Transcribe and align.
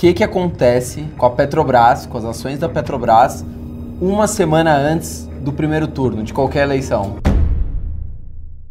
que, 0.00 0.14
que 0.14 0.24
acontece 0.24 1.04
com 1.18 1.26
a 1.26 1.30
Petrobras, 1.30 2.06
com 2.06 2.16
as 2.16 2.24
ações 2.24 2.58
da 2.58 2.70
Petrobras, 2.70 3.44
uma 4.00 4.26
semana 4.26 4.74
antes 4.74 5.28
do 5.42 5.52
primeiro 5.52 5.86
turno 5.86 6.22
de 6.22 6.32
qualquer 6.32 6.62
eleição? 6.62 7.18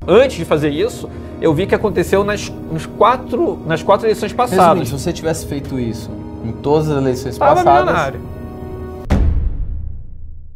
Antes 0.08 0.38
de 0.38 0.46
fazer 0.46 0.72
isso, 0.72 1.08
eu 1.40 1.54
vi 1.54 1.68
que 1.68 1.76
aconteceu 1.76 2.24
nas, 2.24 2.50
nos 2.72 2.88
quatro, 2.88 3.60
nas 3.68 3.84
quatro 3.84 4.08
eleições 4.08 4.34
passadas. 4.34 4.66
Resumindo, 4.66 4.86
se 4.88 4.92
você 4.92 5.14
tivesse 5.14 5.46
feito 5.46 5.80
isso 5.80 6.10
em 6.44 6.52
todas 6.52 6.90
as 6.90 6.98
eleições 6.98 7.38
Tava 7.38 7.58
passadas, 7.58 7.86
milionário. 7.86 8.22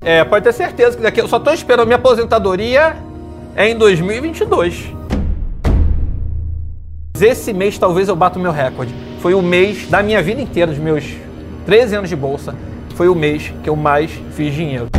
É, 0.02 0.24
pode 0.24 0.44
ter 0.44 0.54
certeza 0.54 0.98
que 0.98 1.04
daqui 1.04 1.22
eu 1.22 1.28
só 1.28 1.38
tô 1.38 1.52
esperando 1.52 1.86
minha 1.86 1.98
aposentadoria 1.98 2.98
é 3.56 3.70
em 3.70 3.78
2022. 3.78 4.92
Esse 7.22 7.54
mês 7.54 7.78
talvez 7.78 8.10
eu 8.10 8.16
bato 8.16 8.40
o 8.40 8.42
meu 8.42 8.52
recorde. 8.52 9.13
Foi 9.24 9.34
o 9.34 9.42
mês 9.42 9.88
da 9.88 10.04
minha 10.04 10.22
vida 10.22 10.42
inteira, 10.42 10.70
dos 10.70 10.82
meus 10.82 11.06
13 11.66 11.96
anos 11.96 12.10
de 12.10 12.16
bolsa, 12.16 12.54
foi 12.94 13.08
o 13.08 13.16
mês 13.16 13.54
que 13.64 13.70
eu 13.70 13.76
mais 13.78 14.12
fiz 14.32 14.54
dinheiro. 14.54 14.90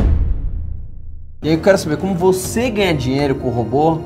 E 1.42 1.48
aí 1.50 1.54
eu 1.54 1.60
quero 1.60 1.76
saber 1.76 1.98
como 1.98 2.14
você 2.14 2.70
ganha 2.70 2.94
dinheiro 2.94 3.34
com 3.34 3.48
o 3.48 3.50
robô. 3.50 4.00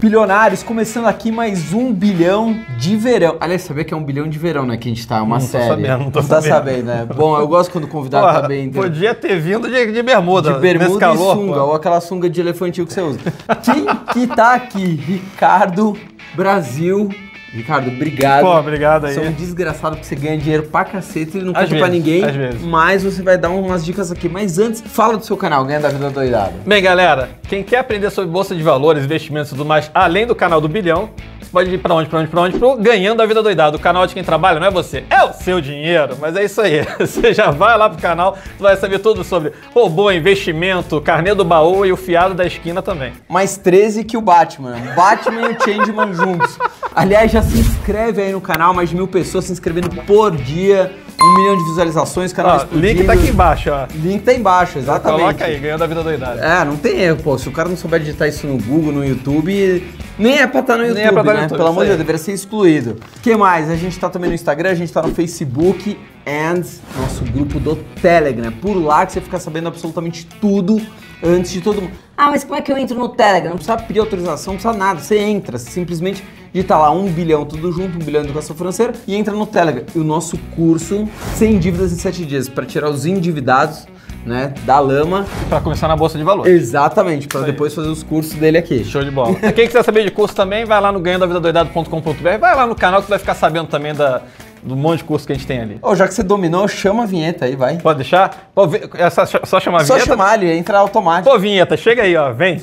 Bilionários, 0.00 0.62
começando 0.62 1.06
aqui 1.06 1.32
mais 1.32 1.72
um 1.72 1.92
bilhão 1.92 2.56
de 2.78 2.96
verão. 2.96 3.38
Aliás, 3.40 3.62
sabia 3.62 3.82
que 3.82 3.92
é 3.92 3.96
um 3.96 4.04
bilhão 4.04 4.28
de 4.28 4.38
verão, 4.38 4.64
né? 4.66 4.76
Que 4.76 4.88
a 4.88 4.94
gente 4.94 5.04
tá, 5.04 5.16
é 5.16 5.20
uma 5.20 5.40
Não 5.40 5.44
tô 5.44 5.50
série. 5.50 5.66
sabendo, 5.66 6.04
não 6.04 6.10
tô 6.12 6.22
tá 6.22 6.40
sabendo. 6.40 6.84
né? 6.84 7.08
Bom, 7.16 7.36
eu 7.36 7.48
gosto 7.48 7.72
quando 7.72 7.84
o 7.84 7.88
convidado 7.88 8.24
Porra, 8.24 8.42
tá 8.42 8.46
bem. 8.46 8.70
podia 8.70 9.16
ter 9.16 9.40
vindo 9.40 9.68
de, 9.68 9.90
de 9.92 10.00
bermuda. 10.00 10.52
De 10.54 10.60
bermuda 10.60 10.96
calor, 11.00 11.36
e 11.36 11.40
sunga, 11.40 11.54
pô. 11.54 11.60
ou 11.66 11.74
aquela 11.74 12.00
sunga 12.00 12.30
de 12.30 12.40
elefantil 12.40 12.86
que 12.86 12.92
você 12.92 13.00
usa. 13.00 13.18
Quem 13.64 13.84
que 14.12 14.32
tá 14.32 14.54
aqui? 14.54 14.94
Ricardo 14.94 15.96
Brasil. 16.36 17.10
Ricardo, 17.52 17.88
obrigado. 17.88 18.42
Pô, 18.42 18.56
obrigado 18.58 19.04
aí. 19.06 19.16
É 19.16 19.20
um 19.28 19.32
desgraçado 19.32 19.96
porque 19.96 20.06
você 20.06 20.14
ganha 20.16 20.38
dinheiro 20.38 20.62
pra 20.64 20.84
cacete 20.84 21.36
e 21.36 21.42
não 21.42 21.52
Às 21.54 21.68
conta 21.68 21.76
pra 21.78 21.88
ninguém. 21.88 22.24
às 22.24 22.34
vezes. 22.34 22.62
Mas 22.62 23.02
você 23.04 23.22
vai 23.22 23.36
dar 23.36 23.50
umas 23.50 23.84
dicas 23.84 24.10
aqui. 24.10 24.28
Mas 24.28 24.58
antes, 24.58 24.80
fala 24.86 25.18
do 25.18 25.24
seu 25.24 25.36
canal, 25.36 25.64
Ganha 25.64 25.80
da 25.80 25.90
Vida 25.90 26.08
Doidada. 26.10 26.54
Bem, 26.66 26.82
galera, 26.82 27.28
quem 27.48 27.62
quer 27.62 27.78
aprender 27.78 28.08
sobre 28.10 28.30
bolsa 28.30 28.54
de 28.54 28.62
valores, 28.62 29.04
investimentos 29.04 29.50
e 29.50 29.54
tudo 29.54 29.66
mais, 29.66 29.90
além 29.92 30.26
do 30.26 30.34
canal 30.34 30.60
do 30.62 30.68
Bilhão, 30.68 31.10
pode 31.52 31.70
ir 31.70 31.78
pra 31.78 31.94
onde, 31.94 32.08
pra 32.08 32.18
onde, 32.20 32.28
pra 32.28 32.40
onde? 32.40 32.58
Pro 32.58 32.76
Ganhando 32.76 33.22
a 33.22 33.26
Vida 33.26 33.42
Doidada. 33.42 33.76
O 33.76 33.80
canal 33.80 34.06
de 34.06 34.14
quem 34.14 34.24
trabalha 34.24 34.58
não 34.58 34.66
é 34.66 34.70
você, 34.70 35.04
é 35.10 35.22
o 35.22 35.32
seu 35.32 35.60
dinheiro. 35.60 36.16
Mas 36.20 36.34
é 36.34 36.44
isso 36.44 36.60
aí. 36.60 36.82
Você 36.98 37.34
já 37.34 37.50
vai 37.50 37.76
lá 37.76 37.90
pro 37.90 38.00
canal, 38.00 38.38
tu 38.56 38.62
vai 38.62 38.76
saber 38.76 38.98
tudo 39.00 39.22
sobre 39.22 39.52
robô, 39.74 40.10
investimento, 40.10 41.00
carnê 41.00 41.34
do 41.34 41.44
baú 41.44 41.84
e 41.84 41.92
o 41.92 41.96
fiado 41.96 42.34
da 42.34 42.46
esquina 42.46 42.80
também. 42.80 43.12
mais 43.28 43.56
13 43.56 44.04
que 44.04 44.16
o 44.16 44.20
Batman. 44.20 44.76
Batman 44.96 45.50
e 45.50 45.54
o 45.54 45.62
Changeman 45.62 46.14
juntos. 46.14 46.58
Aliás, 46.94 47.30
já 47.30 47.42
se 47.42 47.58
inscreve 47.58 48.22
aí 48.22 48.32
no 48.32 48.40
canal, 48.40 48.72
mais 48.72 48.88
de 48.88 48.96
mil 48.96 49.08
pessoas 49.08 49.44
se 49.44 49.52
inscrevendo 49.52 49.90
por 50.02 50.30
dia. 50.30 50.92
Um 51.24 51.36
milhão 51.36 51.56
de 51.56 51.64
visualizações, 51.64 52.32
canal 52.32 52.54
Ó, 52.54 52.56
explodindo. 52.58 52.86
link 52.86 53.06
tá 53.06 53.12
aqui 53.12 53.28
embaixo, 53.28 53.70
ó. 53.70 53.86
Link 53.94 54.22
tá 54.22 54.34
embaixo, 54.34 54.78
exatamente. 54.78 55.20
Coloca 55.20 55.44
aí, 55.44 55.58
Ganhando 55.58 55.84
a 55.84 55.86
Vida 55.86 56.02
Doidada. 56.02 56.40
É, 56.44 56.64
não 56.64 56.76
tem 56.76 57.00
erro, 57.00 57.22
pô. 57.22 57.38
Se 57.38 57.48
o 57.48 57.52
cara 57.52 57.68
não 57.68 57.76
souber 57.76 58.00
digitar 58.00 58.28
isso 58.28 58.46
no 58.46 58.58
Google, 58.58 58.92
no 58.92 59.04
YouTube, 59.04 59.84
nem 60.18 60.40
é 60.40 60.46
pra 60.46 60.60
estar 60.60 60.76
no 60.76 60.82
YouTube, 60.82 60.96
Nem 60.98 61.06
é 61.06 61.12
pra 61.12 61.20
estar 61.20 61.32
no 61.32 61.36
né? 61.38 61.42
YouTube, 61.44 61.58
Pelo 61.58 61.68
amor 61.68 61.82
de 61.84 61.88
Deus, 61.88 61.98
deveria 61.98 62.18
ser 62.18 62.32
excluído. 62.32 62.96
O 63.16 63.20
que 63.20 63.36
mais? 63.36 63.70
A 63.70 63.76
gente 63.76 63.98
tá 63.98 64.10
também 64.10 64.28
no 64.28 64.34
Instagram, 64.34 64.70
a 64.70 64.74
gente 64.74 64.92
tá 64.92 65.00
no 65.02 65.14
Facebook 65.14 65.96
and 66.26 66.62
nosso 67.00 67.24
grupo 67.32 67.60
do 67.60 67.76
Telegram. 68.00 68.50
Por 68.52 68.74
lá 68.74 69.06
que 69.06 69.12
você 69.12 69.20
fica 69.20 69.38
sabendo 69.38 69.68
absolutamente 69.68 70.26
tudo 70.40 70.80
antes 71.22 71.52
de 71.52 71.60
todo 71.60 71.80
mundo. 71.82 71.92
Ah, 72.16 72.30
mas 72.30 72.42
como 72.42 72.56
é 72.56 72.60
que 72.60 72.72
eu 72.72 72.76
entro 72.78 72.98
no 72.98 73.08
Telegram? 73.08 73.50
Não 73.50 73.56
precisa 73.56 73.76
pedir 73.76 74.00
autorização, 74.00 74.54
não 74.54 74.60
precisa 74.60 74.76
nada. 74.76 75.00
Você 75.00 75.18
entra, 75.18 75.56
simplesmente 75.58 76.22
digita 76.52 76.76
lá 76.76 76.90
um 76.90 77.06
bilhão 77.10 77.44
tudo 77.44 77.72
junto, 77.72 77.96
um 77.96 78.04
bilhão 78.04 78.22
de 78.22 78.28
educação 78.28 78.54
financeira 78.54 78.92
e 79.06 79.14
entra 79.14 79.34
no 79.34 79.46
Telegram. 79.46 79.84
E 79.94 79.98
o 79.98 80.04
nosso 80.04 80.36
curso 80.54 81.08
100 81.36 81.58
dívidas 81.58 81.92
em 81.92 81.96
7 81.96 82.24
dias 82.24 82.48
para 82.48 82.64
tirar 82.66 82.88
os 82.90 83.06
endividados, 83.06 83.86
né, 84.24 84.54
da 84.64 84.78
lama 84.78 85.26
Pra 85.48 85.60
começar 85.60 85.88
na 85.88 85.96
Bolsa 85.96 86.16
de 86.16 86.22
Valores. 86.24 86.52
Exatamente, 86.52 87.26
para 87.26 87.40
depois 87.40 87.74
fazer 87.74 87.88
os 87.88 88.02
cursos 88.02 88.34
dele 88.34 88.56
aqui. 88.58 88.84
Show 88.84 89.02
de 89.02 89.10
bola. 89.10 89.34
Quem 89.54 89.66
quiser 89.66 89.82
saber 89.82 90.04
de 90.04 90.10
curso 90.12 90.34
também, 90.34 90.64
vai 90.64 90.80
lá 90.80 90.92
no 90.92 91.00
ganhandoavidadoidado.com.br, 91.00 92.38
vai 92.40 92.54
lá 92.54 92.66
no 92.66 92.74
canal 92.76 93.00
que 93.00 93.06
tu 93.06 93.10
vai 93.10 93.18
ficar 93.18 93.34
sabendo 93.34 93.66
também 93.66 93.92
da, 93.94 94.22
do 94.62 94.76
monte 94.76 94.98
de 94.98 95.04
curso 95.04 95.26
que 95.26 95.32
a 95.32 95.36
gente 95.36 95.46
tem 95.46 95.60
ali. 95.60 95.78
Ô, 95.82 95.96
já 95.96 96.06
que 96.06 96.14
você 96.14 96.22
dominou, 96.22 96.68
chama 96.68 97.02
a 97.02 97.06
vinheta 97.06 97.46
aí, 97.46 97.56
vai. 97.56 97.78
Pode 97.78 97.98
deixar? 97.98 98.50
Pô, 98.54 98.68
é 98.94 99.10
só, 99.10 99.24
só 99.26 99.58
chamar 99.58 99.80
a 99.80 99.84
Só 99.84 99.94
vinheta? 99.94 100.10
chamar 100.12 100.40
ele, 100.40 100.52
entra 100.56 100.78
automático. 100.78 101.28
Pô, 101.28 101.38
vinheta, 101.38 101.76
chega 101.76 102.02
aí, 102.02 102.16
ó, 102.16 102.32
vem. 102.32 102.62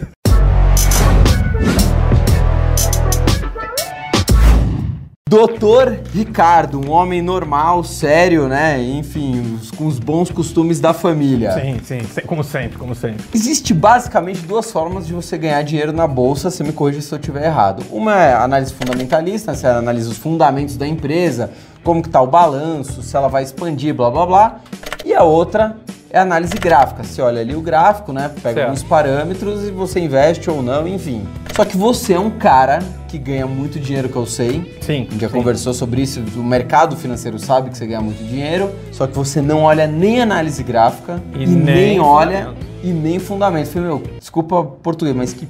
Doutor 5.29 5.99
Ricardo, 6.11 6.81
um 6.83 6.89
homem 6.89 7.21
normal, 7.21 7.83
sério, 7.83 8.47
né? 8.47 8.81
Enfim, 8.81 9.59
os- 9.61 9.69
com 9.69 9.85
os 9.85 9.99
bons 9.99 10.31
costumes 10.31 10.79
da 10.79 10.91
família. 10.91 11.51
Sim, 11.51 11.77
sim, 11.83 11.99
como 12.25 12.43
sempre, 12.43 12.79
como 12.79 12.95
sempre. 12.95 13.23
Existe 13.31 13.71
basicamente 13.71 14.39
duas 14.41 14.71
formas 14.71 15.05
de 15.05 15.13
você 15.13 15.37
ganhar 15.37 15.61
dinheiro 15.61 15.93
na 15.93 16.07
bolsa, 16.07 16.49
você 16.49 16.63
me 16.63 16.71
corrija 16.73 17.01
se 17.01 17.13
eu 17.13 17.19
estiver 17.19 17.45
errado. 17.45 17.83
Uma 17.91 18.15
é 18.19 18.33
análise 18.33 18.73
fundamentalista, 18.73 19.53
você 19.53 19.67
analisa 19.67 20.09
os 20.09 20.17
fundamentos 20.17 20.75
da 20.75 20.87
empresa, 20.87 21.51
como 21.83 22.01
que 22.01 22.09
tá 22.09 22.19
o 22.19 22.25
balanço, 22.27 23.03
se 23.03 23.15
ela 23.15 23.27
vai 23.27 23.43
expandir, 23.43 23.93
blá 23.93 24.09
blá 24.09 24.25
blá. 24.25 24.59
E 25.05 25.13
a 25.13 25.21
outra 25.21 25.77
é 26.11 26.19
análise 26.19 26.53
gráfica. 26.53 27.03
Você 27.03 27.21
olha 27.21 27.41
ali 27.41 27.55
o 27.55 27.61
gráfico, 27.61 28.11
né? 28.11 28.29
Pega 28.29 28.55
Certo. 28.55 28.59
alguns 28.67 28.83
parâmetros 28.83 29.67
e 29.67 29.71
você 29.71 29.99
investe 29.99 30.49
ou 30.49 30.61
não, 30.61 30.87
enfim. 30.87 31.27
Só 31.55 31.65
que 31.65 31.77
você 31.77 32.13
é 32.13 32.19
um 32.19 32.31
cara 32.31 32.79
que 33.07 33.17
ganha 33.17 33.45
muito 33.45 33.79
dinheiro, 33.79 34.09
que 34.09 34.15
eu 34.15 34.25
sei. 34.25 34.77
Sim. 34.81 35.07
A 35.07 35.11
gente 35.11 35.19
já 35.19 35.29
sim. 35.29 35.37
conversou 35.37 35.73
sobre 35.73 36.01
isso, 36.01 36.21
o 36.35 36.43
mercado 36.43 36.95
financeiro 36.95 37.37
sabe 37.37 37.69
que 37.69 37.77
você 37.77 37.85
ganha 37.85 38.01
muito 38.01 38.23
dinheiro, 38.23 38.71
só 38.91 39.07
que 39.07 39.15
você 39.15 39.41
não 39.41 39.63
olha 39.63 39.85
nem 39.87 40.21
análise 40.21 40.63
gráfica 40.63 41.21
E 41.33 41.43
e, 41.43 41.47
nem, 41.47 41.75
nem 41.75 41.99
olha 41.99 42.53
e 42.83 42.87
nem 42.87 43.19
fundamento. 43.19 43.67
Falei, 43.67 43.87
meu, 43.87 44.03
desculpa 44.17 44.63
português, 44.63 45.15
mas 45.15 45.33
que 45.33 45.47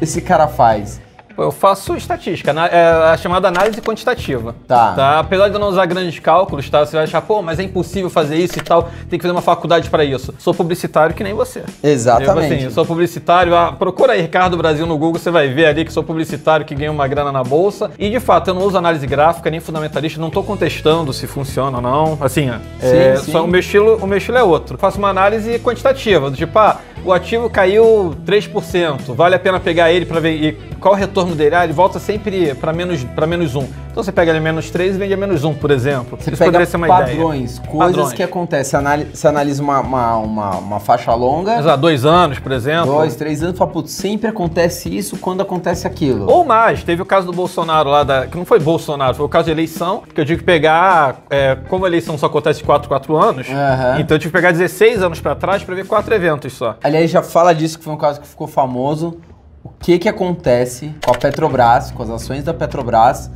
esse 0.00 0.20
cara 0.20 0.48
faz? 0.48 1.00
Eu 1.42 1.50
faço 1.50 1.94
estatística, 1.96 2.52
na- 2.52 2.66
é 2.66 2.90
a 3.12 3.16
chamada 3.16 3.48
análise 3.48 3.80
quantitativa. 3.80 4.54
Tá. 4.68 5.18
Apesar 5.20 5.48
de 5.48 5.54
eu 5.54 5.60
não 5.60 5.68
usar 5.68 5.86
grandes 5.86 6.18
cálculos, 6.18 6.68
tá? 6.68 6.84
Você 6.84 6.96
vai 6.96 7.04
achar, 7.04 7.20
pô, 7.22 7.42
mas 7.42 7.58
é 7.58 7.62
impossível 7.62 8.10
fazer 8.10 8.36
isso 8.36 8.58
e 8.58 8.62
tal, 8.62 8.88
tem 9.08 9.18
que 9.18 9.22
fazer 9.22 9.32
uma 9.32 9.42
faculdade 9.42 9.88
pra 9.90 10.04
isso. 10.04 10.34
Sou 10.38 10.52
publicitário 10.54 11.14
que 11.14 11.22
nem 11.24 11.32
você. 11.34 11.62
Exatamente. 11.82 12.50
Eu, 12.50 12.56
assim, 12.56 12.64
eu 12.64 12.70
sou 12.70 12.84
publicitário, 12.86 13.54
ah, 13.56 13.72
procura 13.72 14.12
aí 14.12 14.22
Ricardo 14.22 14.56
Brasil 14.56 14.86
no 14.86 14.96
Google, 14.98 15.18
você 15.20 15.30
vai 15.30 15.48
ver 15.48 15.66
ali 15.66 15.84
que 15.84 15.92
sou 15.92 16.02
publicitário 16.02 16.64
que 16.66 16.74
ganha 16.74 16.90
uma 16.92 17.06
grana 17.08 17.32
na 17.32 17.42
bolsa. 17.42 17.90
E 17.98 18.10
de 18.10 18.20
fato, 18.20 18.48
eu 18.48 18.54
não 18.54 18.62
uso 18.62 18.76
análise 18.78 19.06
gráfica 19.06 19.50
nem 19.50 19.60
fundamentalista, 19.60 20.20
não 20.20 20.30
tô 20.30 20.42
contestando 20.42 21.12
se 21.12 21.26
funciona 21.26 21.78
ou 21.78 21.82
não. 21.82 22.18
Assim, 22.20 22.50
ó, 22.50 22.54
é, 22.84 23.16
Sim, 23.16 23.24
sim. 23.24 23.32
só 23.32 23.44
o 23.44 23.48
meu 23.48 23.60
estilo, 23.60 23.96
o 23.96 24.06
meu 24.06 24.18
estilo 24.18 24.38
é 24.38 24.42
outro. 24.42 24.76
Faço 24.78 24.98
uma 24.98 25.08
análise 25.08 25.58
quantitativa, 25.58 26.30
do 26.30 26.36
tipo, 26.36 26.58
ah, 26.58 26.78
o 27.04 27.12
ativo 27.12 27.48
caiu 27.48 28.14
3%, 28.26 29.14
vale 29.14 29.34
a 29.34 29.38
pena 29.38 29.58
pegar 29.58 29.90
ele 29.90 30.04
para 30.04 30.20
ver 30.20 30.32
e 30.34 30.52
qual 30.78 30.94
o 30.94 30.96
retorno 30.96 31.29
dele? 31.34 31.54
Ah, 31.54 31.64
ele 31.64 31.72
volta 31.72 31.98
sempre 31.98 32.54
para 32.54 32.72
menos 32.72 33.02
para 33.04 33.26
menos 33.26 33.54
1. 33.54 33.60
Então 33.90 34.02
você 34.04 34.12
pega 34.12 34.30
ele 34.30 34.38
a 34.38 34.42
menos 34.42 34.70
3 34.70 34.94
e 34.94 34.98
vende 34.98 35.14
a 35.14 35.16
menos 35.16 35.42
1, 35.42 35.54
por 35.54 35.70
exemplo. 35.70 36.16
Você 36.18 36.30
Isso 36.30 36.38
pega 36.38 36.44
poderia 36.46 36.66
ser 36.66 36.76
uma 36.76 36.88
ideia. 36.88 37.06
padrões, 37.06 37.58
coisas 37.58 37.78
Padrões. 37.96 38.12
que 38.12 38.22
acontecem. 38.22 38.80
Você 39.12 39.26
analisa 39.28 39.62
uma, 39.62 39.80
uma, 39.80 40.16
uma, 40.16 40.50
uma 40.58 40.80
faixa 40.80 41.12
longa, 41.14 41.58
Exato, 41.58 41.80
dois 41.80 42.04
anos, 42.04 42.38
por 42.38 42.52
exemplo. 42.52 42.86
dois, 42.92 43.16
três 43.16 43.42
anos, 43.42 43.58
fala, 43.58 43.70
putz, 43.70 43.90
sempre 43.92 44.28
acontece 44.28 44.94
isso 44.96 45.16
quando 45.16 45.40
acontece 45.40 45.86
aquilo. 45.86 46.30
Ou 46.30 46.44
mais, 46.44 46.84
teve 46.84 47.02
o 47.02 47.06
caso 47.06 47.26
do 47.26 47.32
Bolsonaro 47.32 47.90
lá, 47.90 48.04
da, 48.04 48.26
que 48.26 48.36
não 48.36 48.44
foi 48.44 48.60
Bolsonaro, 48.60 49.14
foi 49.14 49.26
o 49.26 49.28
caso 49.28 49.46
de 49.46 49.50
eleição, 49.50 50.02
que 50.14 50.20
eu 50.20 50.24
tive 50.24 50.38
que 50.38 50.44
pegar, 50.44 51.22
é, 51.28 51.56
como 51.68 51.84
a 51.84 51.88
eleição 51.88 52.16
só 52.16 52.26
acontece 52.26 52.60
de 52.60 52.64
4 52.64 52.88
4 52.88 53.16
anos, 53.16 53.48
Aham. 53.50 53.98
então 54.00 54.14
eu 54.14 54.18
tive 54.20 54.30
que 54.30 54.38
pegar 54.38 54.52
16 54.52 55.02
anos 55.02 55.20
pra 55.20 55.34
trás 55.34 55.64
pra 55.64 55.74
ver 55.74 55.86
quatro 55.86 56.14
eventos 56.14 56.52
só. 56.52 56.76
Aliás, 56.82 57.10
já 57.10 57.22
fala 57.22 57.52
disso, 57.52 57.76
que 57.78 57.84
foi 57.84 57.92
um 57.92 57.98
caso 57.98 58.20
que 58.20 58.26
ficou 58.28 58.46
famoso. 58.46 59.16
Que 59.80 59.98
que 59.98 60.08
acontece 60.10 60.94
com 61.02 61.10
a 61.10 61.16
Petrobras, 61.16 61.90
com 61.90 62.02
as 62.02 62.10
ações 62.10 62.44
da 62.44 62.52
Petrobras, 62.52 63.30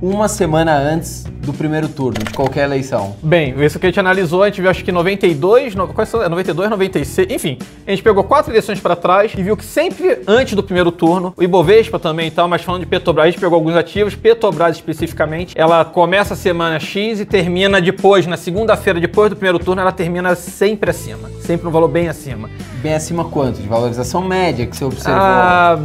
uma 0.00 0.28
semana 0.28 0.76
antes 0.76 1.24
do 1.24 1.52
primeiro 1.52 1.88
turno 1.88 2.18
de 2.24 2.32
qualquer 2.32 2.64
eleição? 2.64 3.16
Bem, 3.22 3.54
isso 3.64 3.78
que 3.78 3.86
a 3.86 3.88
gente 3.88 4.00
analisou, 4.00 4.42
a 4.42 4.46
gente 4.48 4.60
viu 4.60 4.70
acho 4.70 4.84
que 4.84 4.92
92, 4.92 5.74
no, 5.74 5.88
quais 5.88 6.08
são? 6.08 6.22
É 6.22 6.28
92, 6.28 6.70
96, 6.70 7.30
enfim, 7.30 7.58
a 7.86 7.90
gente 7.90 8.02
pegou 8.02 8.24
quatro 8.24 8.52
eleições 8.52 8.80
pra 8.80 8.96
trás 8.96 9.32
e 9.36 9.42
viu 9.42 9.56
que 9.56 9.64
sempre 9.64 10.20
antes 10.26 10.54
do 10.54 10.62
primeiro 10.62 10.90
turno, 10.90 11.32
o 11.36 11.42
Ibovespa 11.42 11.98
também 11.98 12.28
e 12.28 12.30
tal, 12.30 12.48
mas 12.48 12.62
falando 12.62 12.82
de 12.82 12.86
Petrobras, 12.86 13.26
a 13.26 13.30
gente 13.30 13.40
pegou 13.40 13.56
alguns 13.56 13.76
ativos, 13.76 14.14
Petrobras 14.14 14.76
especificamente, 14.76 15.54
ela 15.56 15.84
começa 15.84 16.34
a 16.34 16.36
semana 16.36 16.78
X 16.78 17.20
e 17.20 17.24
termina 17.24 17.80
depois, 17.80 18.26
na 18.26 18.36
segunda-feira 18.36 19.00
depois 19.00 19.30
do 19.30 19.36
primeiro 19.36 19.58
turno, 19.58 19.80
ela 19.80 19.92
termina 19.92 20.34
sempre 20.34 20.90
acima, 20.90 21.30
sempre 21.40 21.66
um 21.66 21.70
valor 21.70 21.88
bem 21.88 22.08
acima. 22.08 22.50
Bem 22.82 22.94
acima 22.94 23.24
quanto? 23.24 23.60
De 23.60 23.68
valorização 23.68 24.20
média 24.22 24.66
que 24.66 24.76
você 24.76 24.84
observou? 24.84 25.22
Ah, 25.22 25.78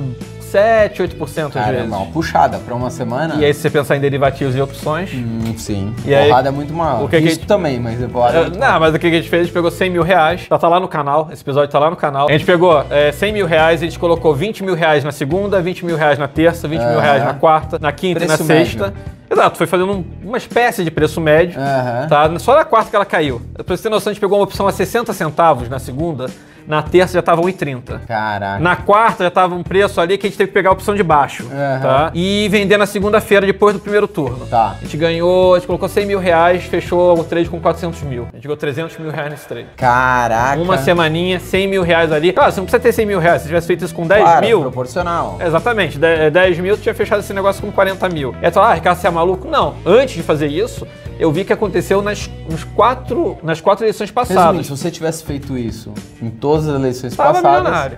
7, 0.51 1.01
8% 1.03 1.47
às 1.47 1.53
Caramba, 1.53 1.71
vezes. 1.71 1.87
uma 1.91 2.05
puxada 2.07 2.57
pra 2.59 2.75
uma 2.75 2.89
semana. 2.89 3.35
E 3.35 3.45
aí, 3.45 3.53
se 3.53 3.61
você 3.61 3.69
pensar 3.69 3.95
em 3.95 3.99
derivativos 3.99 4.55
e 4.55 4.61
opções. 4.61 5.11
Hum, 5.13 5.53
sim. 5.57 5.93
E 6.05 6.13
aí, 6.13 6.27
porrada 6.27 6.49
é 6.49 6.51
muito 6.51 6.73
maior. 6.73 7.03
o 7.03 7.05
que 7.05 7.11
que 7.11 7.15
a 7.15 7.19
Risco 7.19 7.35
gente- 7.35 7.47
também, 7.47 7.79
mas 7.79 8.01
é 8.01 8.07
porrada 8.07 8.37
é 8.37 8.41
É, 8.41 8.49
não, 8.49 8.59
maior. 8.59 8.79
mas 8.79 8.93
o 8.95 8.99
que 8.99 9.07
a 9.07 9.09
gente 9.11 9.29
fez? 9.29 9.41
A 9.41 9.45
gente 9.45 9.53
pegou 9.53 9.71
100 9.71 9.89
mil 9.89 10.03
reais, 10.03 10.45
tá, 10.47 10.57
tá 10.57 10.67
lá 10.67 10.79
no 10.79 10.87
canal, 10.87 11.29
esse 11.31 11.41
episódio 11.41 11.69
tá 11.71 11.79
lá 11.79 11.89
no 11.89 11.95
canal. 11.95 12.27
A 12.27 12.31
gente 12.31 12.45
pegou 12.45 12.85
é, 12.89 13.11
100 13.11 13.33
mil 13.33 13.45
reais, 13.45 13.81
a 13.81 13.85
gente 13.85 13.97
colocou 13.97 14.35
20 14.35 14.63
mil 14.63 14.75
reais 14.75 15.03
na 15.03 15.11
segunda, 15.11 15.61
20 15.61 15.85
mil 15.85 15.95
reais 15.95 16.19
na 16.19 16.27
terça, 16.27 16.67
20 16.67 16.81
mil 16.81 16.99
reais 16.99 17.23
na 17.23 17.33
quarta, 17.33 17.79
na 17.79 17.91
quinta 17.91 18.23
e 18.23 18.27
Preço 18.27 18.43
na 18.43 18.47
sexta. 18.47 18.93
Exato, 19.29 19.57
foi 19.57 19.65
fazendo 19.65 19.93
um- 19.93 20.03
uma 20.25 20.37
espécie 20.37 20.83
de 20.83 20.91
preço 20.91 21.21
médio. 21.21 21.57
Aham. 21.59 22.07
Tá? 22.09 22.39
Só 22.39 22.53
na 22.53 22.65
quarta 22.65 22.89
que 22.89 22.95
ela 22.97 23.05
caiu. 23.05 23.41
Pra 23.65 23.77
você 23.77 23.83
ter 23.83 23.89
noção, 23.89 24.11
a 24.11 24.13
gente 24.13 24.19
pegou 24.19 24.37
uma 24.37 24.43
opção 24.43 24.67
a 24.67 24.73
60 24.73 25.13
centavos 25.13 25.69
na 25.69 25.79
segunda, 25.79 26.25
na 26.67 26.81
terça 26.81 27.13
já 27.13 27.21
tava 27.21 27.41
1,30. 27.41 28.01
Caraca. 28.07 28.59
Na 28.59 28.75
quarta 28.75 29.23
já 29.23 29.31
tava 29.31 29.55
um 29.55 29.63
preço 29.63 29.99
ali 30.01 30.17
que 30.17 30.27
a 30.27 30.29
gente 30.29 30.37
teve 30.37 30.47
que 30.49 30.53
pegar 30.53 30.69
a 30.69 30.73
opção 30.73 30.95
de 30.95 31.03
baixo, 31.03 31.47
Aham. 31.51 31.79
tá? 31.81 32.11
E 32.13 32.47
vender 32.49 32.77
na 32.77 32.85
segunda-feira, 32.85 33.45
depois 33.45 33.73
do 33.73 33.79
primeiro 33.79 34.07
turno. 34.07 34.45
Tá. 34.47 34.75
A 34.79 34.83
gente 34.83 34.97
ganhou, 34.97 35.53
a 35.55 35.57
gente 35.57 35.67
colocou 35.67 35.87
100 35.89 36.05
mil 36.05 36.19
reais, 36.19 36.63
fechou 36.63 37.19
o 37.19 37.23
trade 37.23 37.49
com 37.49 37.59
400 37.59 38.01
mil. 38.03 38.27
A 38.31 38.35
gente 38.35 38.43
ganhou 38.43 38.57
300 38.57 38.97
mil 38.97 39.11
reais 39.11 39.31
nesse 39.31 39.47
trade. 39.47 39.67
Caraca. 39.75 40.61
Uma 40.61 40.77
semaninha, 40.77 41.39
100 41.39 41.67
mil 41.67 41.83
reais 41.83 42.11
ali. 42.11 42.31
Claro, 42.33 42.51
você 42.51 42.59
não 42.59 42.65
precisa 42.65 42.81
ter 42.81 42.91
100 42.91 43.05
mil 43.05 43.19
reais. 43.19 43.41
Se 43.41 43.47
tivesse 43.47 43.67
feito 43.67 43.83
isso 43.85 43.93
com 43.95 44.05
10 44.07 44.21
Claro, 44.21 44.45
mil... 44.45 44.61
proporcional. 44.61 45.37
Exatamente, 45.43 45.97
de- 45.97 46.29
10 46.29 46.59
mil, 46.59 46.75
tu 46.77 46.83
tinha 46.83 46.93
fechado 46.95 47.19
esse 47.19 47.33
negócio 47.33 47.61
com 47.61 47.71
40 47.71 48.07
mil. 48.09 48.35
Aí 48.41 48.49
tu 48.49 48.55
fala, 48.55 48.71
ah, 48.71 48.73
Ricardo, 48.73 48.97
você 48.97 49.07
é 49.07 49.11
maluco? 49.11 49.47
Não. 49.47 49.75
Antes 49.85 50.15
de 50.15 50.23
fazer 50.23 50.47
isso, 50.47 50.87
eu 51.21 51.31
vi 51.31 51.45
que 51.45 51.53
aconteceu 51.53 52.01
nas, 52.01 52.27
nos 52.49 52.63
quatro, 52.63 53.37
nas 53.43 53.61
quatro 53.61 53.85
eleições 53.85 54.09
Resumindo, 54.09 54.35
passadas. 54.35 54.65
se 54.65 54.71
você 54.71 54.89
tivesse 54.89 55.23
feito 55.23 55.55
isso 55.55 55.93
em 56.19 56.31
todas 56.31 56.67
as 56.67 56.73
eleições 56.73 57.15
Tava 57.15 57.33
passadas, 57.33 57.61
milionário. 57.61 57.97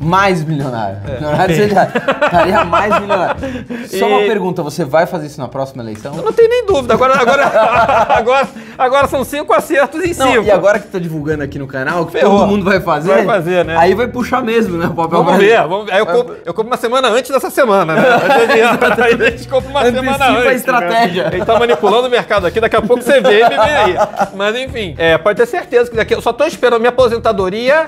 Mais 0.00 0.44
milionário. 0.44 0.98
É. 1.06 1.12
Milionário 1.14 1.54
você 1.56 1.68
já 1.68 1.84
estaria 1.84 2.64
mais 2.64 3.00
milionário. 3.00 3.40
Só 3.88 4.06
uma 4.06 4.20
E- 4.22 4.26
pergunta, 4.28 4.62
você 4.62 4.84
vai 4.84 5.06
fazer 5.06 5.26
isso 5.26 5.40
na 5.40 5.48
próxima 5.48 5.82
eleição? 5.82 6.14
Eu 6.16 6.22
não 6.22 6.32
tenho 6.32 6.48
nem 6.48 6.64
dúvida. 6.66 6.94
Agora, 6.94 7.14
agora, 7.20 7.44
agora, 8.08 8.48
agora 8.78 9.08
são 9.08 9.24
cinco 9.24 9.52
acertos 9.52 10.00
em 10.04 10.14
Não, 10.14 10.32
cinco. 10.32 10.44
e 10.44 10.50
agora 10.50 10.78
que 10.78 10.86
tá 10.88 10.98
divulgando 10.98 11.42
aqui 11.42 11.58
no 11.58 11.66
canal, 11.66 12.06
que 12.06 12.12
Ferrou. 12.12 12.38
todo 12.38 12.46
mundo 12.48 12.64
vai 12.64 12.80
fazer. 12.80 13.08
Vai 13.08 13.24
fazer, 13.24 13.64
né? 13.64 13.76
Aí 13.76 13.94
vai 13.94 14.06
puxar 14.06 14.42
mesmo, 14.42 14.78
né? 14.78 14.86
O 14.86 14.94
papel 14.94 15.22
Vamos 15.24 15.36
ver, 15.38 15.60
vamos 15.66 15.86
ver. 15.86 15.92
Aí 15.94 15.98
eu 15.98 16.06
compro, 16.06 16.36
eu 16.44 16.54
compro 16.54 16.70
uma 16.70 16.76
semana 16.76 17.08
antes 17.08 17.30
dessa 17.30 17.50
semana, 17.50 17.94
né? 17.94 18.02
Aí 19.02 19.14
a 19.14 19.30
gente 19.30 19.48
compra 19.48 19.68
uma 19.70 19.80
Antecipa 19.80 20.12
semana 20.12 20.28
antes. 20.38 20.46
a 20.46 20.54
estratégia. 20.54 21.24
Né? 21.24 21.30
Gente 21.32 21.44
tá 21.46 21.58
manipulando 21.58 22.06
o 22.06 22.10
mercado 22.10 22.46
aqui, 22.46 22.60
daqui 22.60 22.76
a 22.76 22.82
pouco 22.82 23.02
você 23.02 23.20
vê 23.20 23.40
e 23.40 23.48
me 23.48 23.56
vê 23.56 23.56
aí. 23.60 23.96
Mas 24.36 24.56
enfim, 24.56 24.94
é, 24.98 25.18
pode 25.18 25.36
ter 25.38 25.46
certeza 25.46 25.90
que 25.90 25.96
daqui. 25.96 26.14
Eu 26.14 26.20
só 26.22 26.32
tô 26.32 26.44
esperando 26.44 26.78
minha 26.80 26.90
aposentadoria 26.90 27.86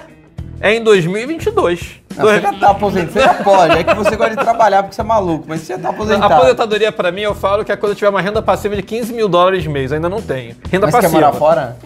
é 0.60 0.74
em 0.74 0.82
2022. 0.82 1.99
Não, 2.16 2.24
você 2.24 2.40
já 2.40 2.52
tá 2.52 2.70
aposentado, 2.70 3.12
você 3.12 3.20
já 3.20 3.34
pode. 3.34 3.78
É 3.78 3.84
que 3.84 3.94
você 3.94 4.16
gosta 4.16 4.36
de 4.36 4.42
trabalhar 4.42 4.82
porque 4.82 4.94
você 4.94 5.00
é 5.00 5.04
maluco, 5.04 5.44
mas 5.46 5.60
você 5.60 5.74
já 5.74 5.78
tá 5.78 5.88
A 5.88 5.90
aposentado. 5.92 6.34
aposentadoria 6.34 6.90
pra 6.92 7.10
mim, 7.12 7.20
eu 7.22 7.34
falo 7.34 7.64
que 7.64 7.70
é 7.72 7.76
quando 7.76 7.92
eu 7.92 7.96
tiver 7.96 8.08
uma 8.08 8.20
renda 8.20 8.42
passiva 8.42 8.74
de 8.76 8.82
15 8.82 9.12
mil 9.12 9.28
dólares 9.28 9.66
mês. 9.66 9.92
Ainda 9.92 10.08
não 10.08 10.20
tenho. 10.20 10.56
Renda 10.70 10.86
Mas 10.86 10.94
quer 10.96 11.02
passiva. 11.02 11.20
morar 11.20 11.32
fora? 11.32 11.76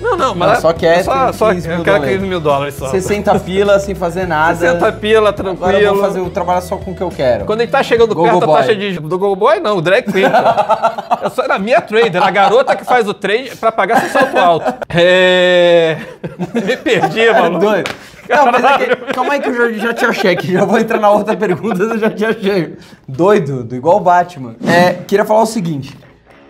Não, 0.00 0.16
não, 0.16 0.34
mas. 0.34 0.54
Não, 0.54 0.60
só 0.62 0.72
quer 0.72 1.04
só, 1.04 1.26
15 1.26 1.38
só, 1.38 1.52
mil 1.52 1.60
Eu 1.60 1.66
quero 1.66 1.84
dólares. 1.84 2.14
15 2.16 2.26
mil 2.26 2.40
dólares 2.40 2.74
só. 2.74 2.88
60 2.88 3.38
pila 3.40 3.78
sem 3.78 3.94
fazer 3.94 4.26
nada. 4.26 4.56
60 4.56 4.92
pila, 4.92 5.28
Agora 5.30 5.52
eu 5.52 5.56
tranquilo. 5.56 5.94
vou 5.94 6.02
fazer 6.02 6.20
o 6.20 6.30
trabalho 6.30 6.62
só 6.62 6.76
com 6.76 6.92
o 6.92 6.94
que 6.94 7.02
eu 7.02 7.10
quero. 7.10 7.44
Quando 7.44 7.60
ele 7.60 7.70
tá 7.70 7.82
chegando 7.82 8.14
Gogo 8.14 8.28
perto 8.28 8.40
da 8.40 8.46
taxa 8.46 8.74
de 8.74 8.94
do 8.94 9.18
Google 9.18 9.36
Boy, 9.36 9.60
não, 9.60 9.76
o 9.76 9.82
drag 9.82 10.10
queen. 10.10 10.24
Eu 11.22 11.28
sou 11.28 11.46
na 11.46 11.58
minha 11.58 11.82
trader, 11.82 12.22
a 12.22 12.30
garota 12.30 12.74
que 12.74 12.82
faz 12.84 13.06
o 13.06 13.12
trade 13.12 13.54
pra 13.56 13.70
pagar 13.70 14.00
seu 14.00 14.08
salto 14.08 14.38
alto. 14.38 14.74
É. 14.88 15.98
Me 16.64 16.76
perdi, 16.78 17.20
É 17.20 17.32
mano. 17.38 17.58
doido. 17.58 17.90
Não, 18.26 18.46
mas 18.52 18.64
é 18.64 18.78
que, 18.78 19.12
calma 19.12 19.34
aí 19.34 19.40
que 19.40 19.48
eu 19.48 19.54
já, 19.74 19.86
já 19.88 19.92
te 19.92 20.04
achei 20.06 20.30
aqui. 20.32 20.52
Já 20.52 20.64
vou 20.64 20.78
entrar 20.78 20.98
na 21.00 21.10
outra 21.10 21.36
pergunta, 21.36 21.82
eu 21.82 21.98
já 21.98 22.08
te 22.08 22.24
achei. 22.24 22.76
Doido, 23.06 23.64
do 23.64 23.74
igual 23.74 23.96
o 23.96 24.00
Batman. 24.00 24.54
É, 24.66 24.92
queria 25.06 25.24
falar 25.24 25.42
o 25.42 25.46
seguinte. 25.46 25.94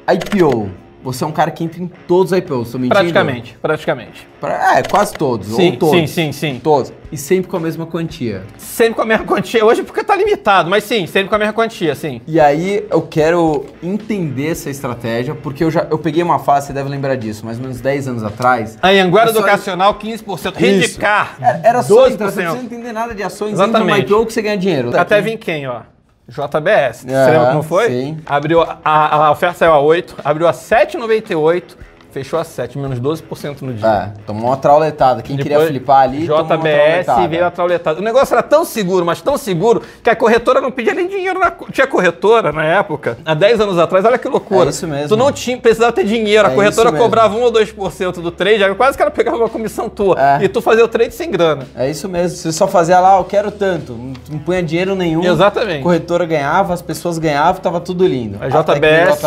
IPO. 0.07 0.71
Você 1.03 1.25
é 1.25 1.27
um 1.27 1.33
cara 1.33 1.51
que 1.51 1.65
entra 1.65 1.83
em 1.83 1.87
todos 2.07 2.33
os 2.33 2.39
IPOs, 2.39 2.73
tô 2.73 2.79
mentindo? 2.79 2.95
Praticamente, 2.95 3.57
praticamente. 3.61 4.29
Pra- 4.39 4.79
é, 4.79 4.83
quase 4.83 5.15
todos. 5.15 5.49
Sim, 5.49 5.71
ou 5.73 5.77
todos. 5.77 5.99
sim, 5.99 6.07
sim, 6.07 6.33
sim. 6.33 6.61
Todos. 6.63 6.93
E 7.11 7.17
sempre 7.17 7.51
com 7.51 7.57
a 7.57 7.61
mesma 7.61 7.87
quantia. 7.87 8.43
Sempre 8.59 8.95
com 8.95 9.03
a 9.03 9.05
mesma 9.07 9.25
quantia. 9.25 9.65
Hoje 9.65 9.83
porque 9.83 10.05
tá 10.05 10.15
limitado, 10.15 10.69
mas 10.69 10.85
sim, 10.85 11.07
sempre 11.07 11.29
com 11.29 11.35
a 11.35 11.39
mesma 11.39 11.53
quantia, 11.55 11.95
sim. 11.95 12.21
E 12.27 12.39
aí 12.39 12.87
eu 12.91 13.03
quero 13.03 13.65
entender 13.83 14.51
essa 14.51 14.69
estratégia, 14.71 15.35
porque 15.35 15.65
eu 15.65 15.71
já 15.71 15.87
eu 15.91 15.99
peguei 15.99 16.23
uma 16.23 16.39
fase, 16.39 16.69
você 16.69 16.73
deve 16.73 16.89
lembrar 16.89 17.17
disso, 17.17 17.45
mais 17.47 17.57
ou 17.57 17.63
menos 17.63 17.81
10 17.81 18.07
anos 18.09 18.23
atrás. 18.23 18.79
A 18.83 18.89
Anguera 18.91 19.31
É 19.31 19.33
só- 19.33 19.39
Educacional, 19.41 19.95
15%. 19.95 20.55
Redicar. 20.57 21.37
Era, 21.41 21.61
era 21.65 21.83
só 21.83 21.95
12%. 22.09 22.13
entrar, 22.13 22.31
você 22.31 22.43
não 22.45 22.51
precisa 22.53 22.75
entender 22.75 22.93
nada 22.93 23.15
de 23.15 23.23
ações, 23.23 23.53
Exatamente. 23.55 24.01
entra 24.01 24.17
no 24.17 24.19
IPO 24.21 24.27
que 24.27 24.33
você 24.35 24.43
ganha 24.43 24.57
dinheiro. 24.59 24.97
Até 24.99 25.21
vim 25.21 25.37
quem, 25.37 25.67
ó? 25.67 25.81
JBS. 26.31 27.05
Você 27.07 27.15
Ah, 27.15 27.27
lembra 27.31 27.51
como 27.51 27.63
foi? 27.63 27.89
sim. 27.89 28.19
Abriu 28.25 28.63
a, 28.63 28.79
a 28.85 29.31
oferta 29.33 29.59
saiu 29.59 29.73
a 29.73 29.81
8, 29.81 30.17
abriu 30.25 30.47
a 30.47 30.53
7,98, 30.53 31.77
fechou 32.11 32.39
a 32.39 32.45
7, 32.45 32.79
menos 32.79 33.01
12% 33.01 33.63
no 33.63 33.73
dia. 33.73 33.87
É, 33.87 34.13
tomou 34.27 34.47
uma 34.47 34.57
trauletada. 34.57 35.23
Quem 35.23 35.37
queria 35.37 35.59
Depois, 35.59 35.71
flipar 35.71 36.03
ali, 36.03 36.27
JBS 36.27 37.29
veio 37.29 37.47
a 37.47 37.51
trauletada. 37.51 38.01
O 38.01 38.03
negócio 38.03 38.35
era 38.35 38.43
tão 38.43 38.65
seguro, 38.65 39.05
mas 39.05 39.21
tão 39.21 39.37
seguro, 39.37 39.83
que 40.03 40.11
a 40.11 40.17
corretora 40.17 40.61
não 40.61 40.71
pedia 40.71 40.95
nem 40.95 41.09
dinheiro. 41.09 41.39
Na... 41.39 41.53
Tinha 41.71 41.87
corretora 41.87 42.53
na 42.53 42.65
época, 42.65 43.19
há 43.25 43.35
10 43.35 43.61
anos 43.61 43.79
atrás, 43.79 44.05
olha 44.05 44.19
que 44.19 44.29
loucura. 44.29 44.67
É 44.67 44.71
isso 44.71 44.87
mesmo. 44.87 45.09
Tu 45.09 45.17
não 45.17 45.33
tinha, 45.33 45.57
precisava 45.59 45.93
ter 45.93 46.05
dinheiro, 46.05 46.47
a 46.47 46.53
É 46.53 46.55
corretora 46.55 46.93
cobrava 46.93 47.37
1 47.37 47.41
ou 47.41 47.53
2% 47.53 48.21
do 48.21 48.31
trade, 48.31 48.63
aí 48.63 48.75
quase 48.75 48.97
que 48.97 49.03
ela 49.03 49.11
pegava 49.11 49.37
uma 49.37 49.49
comissão 49.49 49.89
tua. 49.89 50.17
É. 50.19 50.45
E 50.45 50.49
tu 50.49 50.61
fazia 50.61 50.85
o 50.85 50.89
trade 50.89 51.15
sem 51.15 51.31
grana. 51.31 51.67
É 51.75 51.89
isso 51.89 52.09
mesmo. 52.09 52.37
Você 52.37 52.53
só 52.53 52.67
fazia 52.67 52.99
lá, 53.01 53.19
eu 53.19 53.25
quero 53.25 53.51
tanto. 53.51 53.93
Não 54.31 54.39
punha 54.39 54.63
dinheiro 54.63 54.95
nenhum. 54.95 55.25
Exatamente. 55.25 55.81
A 55.81 55.83
corretora 55.83 56.27
ganhava, 56.27 56.75
as 56.75 56.83
pessoas 56.83 57.19
ganhavam, 57.19 57.61
tava 57.61 57.81
tudo 57.81 58.07
lindo. 58.07 58.39
A 58.41 58.47
que 58.47 58.81
veio 58.81 59.13
JBS, 59.13 59.21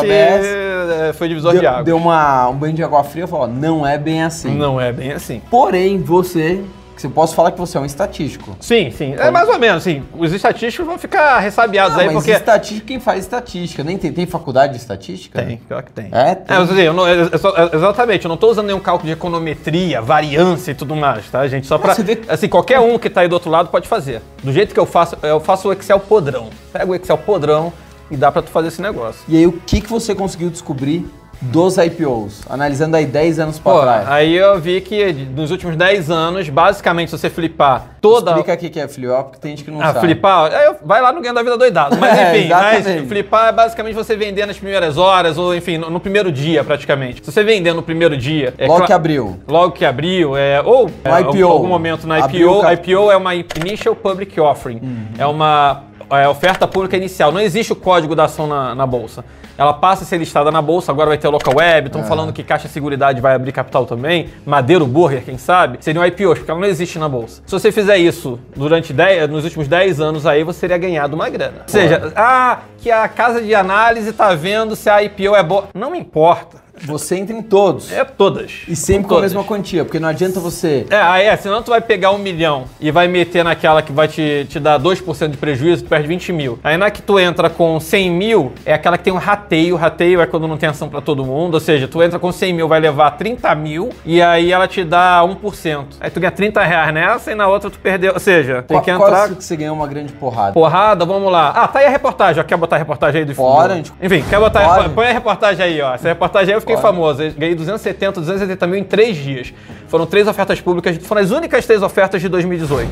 foi 1.14 1.28
divisor 1.28 1.54
de 1.54 1.60
deu, 1.60 1.70
água. 1.70 1.84
deu 1.84 1.98
uma, 1.98 2.48
um 2.50 2.56
banho 2.56 2.74
de 2.74 2.84
água 2.84 3.04
fria 3.04 3.24
e 3.26 3.28
falou, 3.28 3.48
não 3.48 3.86
é 3.86 3.98
bem 3.98 4.24
assim. 4.24 4.56
Não 4.56 4.80
é 4.80 4.92
bem 4.92 5.12
assim. 5.12 5.42
Porém, 5.50 6.00
você, 6.02 6.62
que 6.96 7.02
você 7.02 7.10
posso 7.10 7.34
falar 7.36 7.52
que 7.52 7.58
você 7.60 7.78
é 7.78 7.82
um 7.82 7.86
estatístico. 7.86 8.56
Sim, 8.60 8.92
sim. 8.92 9.16
É 9.18 9.32
mais 9.32 9.50
ou 9.50 9.58
menos, 9.58 9.84
sim. 9.84 10.04
Os 10.18 10.32
estatísticos 10.32 10.86
vão 10.86 10.98
ficar 10.98 11.40
ressabiados 11.40 11.94
Não, 11.94 12.02
aí, 12.02 12.06
mas 12.08 12.16
porque. 12.18 12.32
estatística, 12.32 12.86
quem 12.88 13.00
faz 13.00 13.20
estatística? 13.22 13.84
Nem 13.84 13.98
tem, 13.98 14.12
tem 14.14 14.26
faculdade 14.28 14.74
de 14.74 14.80
estatística? 14.80 15.42
Tem, 15.42 15.58
pior 15.58 15.82
que 15.84 15.92
tem. 15.92 16.10
É, 16.12 16.36
tem. 16.36 16.56
É, 16.56 16.60
mas 16.60 16.72
assim, 16.72 16.82
eu 16.82 16.94
não- 16.94 17.08
eu- 17.08 17.30
exatamente, 17.74 18.26
eu 18.26 18.30
não 18.30 18.38
tô 18.38 18.50
usando 18.52 18.68
nenhum 18.68 18.80
cálculo 18.80 19.08
de 19.08 19.14
econometria, 19.14 20.02
variância 20.02 20.72
e 20.72 20.76
tudo 20.76 20.96
mais, 20.96 21.28
tá, 21.30 21.48
gente? 21.48 21.66
Só 21.66 21.78
pra. 21.78 21.96
você 21.96 22.04
vê- 22.04 22.22
Assim, 22.28 22.48
qualquer 22.48 22.80
um 22.80 22.98
que 23.00 23.10
tá 23.10 23.22
aí 23.22 23.28
do 23.28 23.34
outro 23.34 23.50
lado 23.50 23.70
pode 23.70 23.88
fazer. 23.88 24.22
Do 24.44 24.52
jeito 24.52 24.74
que 24.74 24.80
eu 24.80 24.86
faço, 24.86 25.18
eu 25.24 25.40
faço 25.40 25.70
o 25.70 25.74
Excel 25.74 26.00
podrão. 26.00 26.50
Pega 26.72 26.86
o 26.92 26.96
Excel 26.96 27.18
podrão 27.18 27.74
e 28.12 28.18
dá 28.18 28.32
pra 28.32 28.42
tu 28.42 28.50
fazer 28.50 28.68
esse 28.70 28.82
negócio. 28.82 29.22
E 29.28 29.38
aí, 29.38 29.48
o 29.48 29.52
que, 29.54 29.82
que 29.82 29.90
você 29.90 30.14
conseguiu 30.14 30.50
descobrir 30.50 31.06
dos 31.42 31.78
IPOs? 31.78 32.42
Analisando 32.50 32.96
aí 32.96 33.06
10 33.06 33.40
anos 33.40 33.60
pra 33.60 33.74
Pô, 33.74 33.82
trás. 33.82 34.08
aí 34.10 34.34
eu 34.36 34.60
vi 34.62 34.80
que 34.80 35.12
nos 35.36 35.52
últimos 35.52 35.76
10 35.76 36.10
anos, 36.10 36.48
basicamente, 36.48 37.10
se 37.12 37.18
você 37.18 37.30
flipar 37.30 37.88
toda. 38.00 38.32
Explica 38.32 38.54
o 38.54 38.72
que 38.72 38.80
é 38.80 38.88
flip, 38.88 39.08
porque 39.24 39.40
tem 39.40 39.52
gente 39.52 39.64
que 39.66 39.72
não 39.72 39.82
Ah, 39.82 39.88
sabe. 39.88 40.00
flipar, 40.02 40.50
vai 40.86 41.02
lá 41.02 41.12
no 41.12 41.22
Ganho 41.22 41.34
da 41.34 41.42
Vida 41.44 41.58
Doidado. 41.58 41.98
Mas 41.98 42.18
É, 42.20 42.38
enfim, 42.38 42.50
mas 42.50 42.80
exatamente. 42.80 43.08
flipar 43.10 43.50
é 43.50 43.52
basicamente 43.52 43.96
você 43.96 44.16
vender 44.16 44.46
nas 44.46 44.58
primeiras 44.58 44.98
horas, 44.98 45.38
ou 45.38 45.54
enfim, 45.56 45.78
no, 45.78 45.90
no 45.90 46.00
primeiro 46.00 46.32
dia 46.32 46.64
praticamente. 46.64 47.22
Se 47.26 47.32
você 47.32 47.44
vender 47.44 47.74
no 47.74 47.84
primeiro 47.84 48.16
dia. 48.16 48.54
é 48.58 48.66
Logo 48.68 48.86
que 48.86 48.94
abriu. 48.94 49.38
Logo 49.48 49.72
que 49.74 49.84
abriu, 49.84 50.38
é, 50.38 50.62
ou 50.62 50.90
é, 51.04 51.20
IPO. 51.22 51.46
algum- 51.46 51.68
momento 51.68 52.06
na 52.08 52.24
Abriu 52.24 52.52
IPO. 52.52 52.62
cap- 52.62 52.74
IPO 52.74 53.12
é 53.12 53.18
uma 53.18 53.36
Initial 53.36 53.96
Public 53.96 54.40
Offering. 54.40 54.82
É 55.18 55.26
uma 55.26 55.84
é, 56.16 56.28
oferta 56.28 56.68
pública 56.68 56.98
inicial. 56.98 57.32
Não 57.32 57.40
existe 57.40 57.74
o 57.74 57.76
código 57.76 58.16
da 58.16 58.26
ação 58.26 58.48
na, 58.48 58.74
na 58.76 58.86
bolsa. 58.86 59.24
Ela 59.58 59.74
passa 59.74 60.04
a 60.04 60.08
ser 60.08 60.18
listada 60.18 60.50
na 60.52 60.62
bolsa, 60.62 60.92
agora 60.92 61.10
vai 61.10 61.18
ter 61.18 61.28
local 61.28 61.56
web, 61.58 61.86
É. 61.86 61.88
estão 61.88 62.04
falando 62.04 62.34
que 62.34 62.44
Caixa 62.44 62.68
Seguridade 62.68 63.22
vai 63.22 63.36
abrir 63.36 63.52
capital 63.52 63.86
também, 63.86 64.30
Madeiro 64.44 64.88
Burger, 64.88 65.24
quem 65.24 65.38
sabe, 65.38 65.78
seriam 65.80 66.04
IPOs, 66.04 66.40
porque 66.40 66.50
ela 66.50 66.60
não 66.60 66.68
existe 66.68 66.98
na 66.98 67.08
bolsa. 67.08 67.44
Se 67.46 67.52
você 67.52 67.72
fizer 67.72 67.98
isso 67.98 68.40
durante 68.56 68.92
10, 68.92 69.30
nos 69.30 69.44
últimos 69.44 69.68
10 69.68 70.02
anos 70.02 70.26
aí, 70.26 70.44
você 70.44 70.62
teria 70.62 70.78
ganhado 70.80 71.16
uma 71.16 71.30
grana. 71.30 71.58
Ou 71.62 71.68
seja, 71.68 72.12
ah, 72.16 72.62
que 72.80 72.90
a 72.90 73.08
casa 73.08 73.42
de 73.42 73.54
análise 73.54 74.12
tá 74.12 74.34
vendo 74.34 74.76
se 74.76 74.90
a 74.90 75.04
IPO 75.04 75.36
é 75.36 75.44
boa. 75.44 75.68
Não 75.76 75.92
me 75.92 76.00
importa. 76.00 76.63
Você 76.86 77.16
entra 77.18 77.36
em 77.36 77.42
todos. 77.42 77.92
É 77.92 78.04
todas. 78.04 78.52
E 78.68 78.76
sempre 78.76 79.04
São 79.04 79.10
com 79.10 79.18
a 79.18 79.22
mesma 79.22 79.44
quantia, 79.44 79.86
porque 79.86 80.00
não 80.00 80.10
adianta 80.10 80.40
você. 80.40 80.86
É, 80.90 80.98
aí 80.98 81.26
é, 81.28 81.36
senão 81.38 81.62
tu 81.62 81.70
vai 81.72 81.80
pegar 81.82 82.12
um 82.12 82.18
milhão 82.18 82.66
e 82.80 82.92
vai 82.92 83.08
meter 83.08 83.44
naquela 83.44 83.82
que 83.82 83.92
vai 83.92 84.08
te, 84.08 84.46
te 84.50 84.60
dar 84.60 84.80
2% 84.80 85.30
de 85.30 85.38
prejuízo, 85.38 85.84
tu 85.84 85.90
perde 85.90 86.08
20 86.08 86.34
mil. 86.34 86.60
Aí 86.64 86.76
na 86.78 86.90
que 86.92 87.02
tu 87.02 87.20
entra 87.20 87.50
com 87.50 87.80
100 87.80 88.12
mil, 88.12 88.52
é 88.66 88.74
aquela 88.74 88.98
que 88.98 89.04
tem 89.04 89.14
um 89.14 89.18
rateio. 89.18 89.76
Rateio 89.76 90.20
é 90.22 90.26
quando 90.26 90.48
não 90.48 90.58
tem 90.58 90.68
ação 90.68 90.90
pra 90.90 91.00
todo 91.02 91.24
mundo, 91.24 91.54
ou 91.56 91.60
seja, 91.60 91.88
tu 91.88 92.02
entra 92.02 92.18
com 92.20 92.32
100 92.32 92.54
mil, 92.54 92.68
vai 92.68 92.80
levar 92.80 93.12
30 93.12 93.54
mil 93.56 93.90
e 94.06 94.22
aí 94.22 94.52
ela 94.52 94.68
te 94.68 94.84
dá 94.84 95.22
1%. 95.24 95.86
Aí 96.00 96.10
tu 96.10 96.20
ganha 96.20 96.32
30 96.32 96.64
reais 96.64 96.94
nessa 96.94 97.32
e 97.32 97.36
na 97.36 97.48
outra 97.48 97.70
tu 97.70 97.80
perdeu. 97.80 98.14
Ou 98.14 98.20
seja, 98.20 98.64
tem 98.64 98.76
Qual, 98.78 98.84
que 98.84 98.92
entrar... 98.92 99.30
que 99.30 99.44
você 99.44 99.56
ganhou 99.56 99.76
uma 99.76 99.88
grande 99.88 100.12
porrada? 100.14 100.54
Porrada, 100.54 101.06
vamos 101.06 101.32
lá. 101.32 101.50
Ah, 101.56 101.68
tá 101.68 101.80
aí 101.80 101.86
a 101.86 101.90
reportagem. 101.90 102.42
ó. 102.42 102.44
Quer 102.44 102.58
botar 102.58 102.76
a 102.78 102.80
reportagem 102.80 103.20
aí 103.22 103.26
do 103.26 103.34
Bora, 103.36 103.70
do- 103.70 103.76
gente. 103.76 103.94
Enfim, 104.02 104.24
quer 104.30 104.40
botar. 104.40 104.90
Põe 104.90 105.08
a 105.08 105.14
reportagem 105.14 105.64
aí, 105.64 105.82
ó. 105.82 105.94
Essa 105.94 106.08
reportagem 106.08 106.54
aí 106.54 106.58
eu 106.60 106.63
fiquei 106.64 106.76
Bora. 106.76 106.88
famoso. 106.88 107.24
Eu 107.24 107.32
ganhei 107.32 107.56
270, 107.56 108.20
270 108.20 108.68
mil 108.68 108.80
em 108.80 108.84
três 108.84 109.16
dias. 109.16 109.54
Foram 109.88 110.06
três 110.06 110.28
ofertas 110.28 110.60
públicas, 110.60 110.98
foram 110.98 111.22
as 111.22 111.32
únicas 111.32 111.66
três 111.66 111.84
ofertas 111.84 112.22
de 112.22 112.28
2018. 112.28 112.90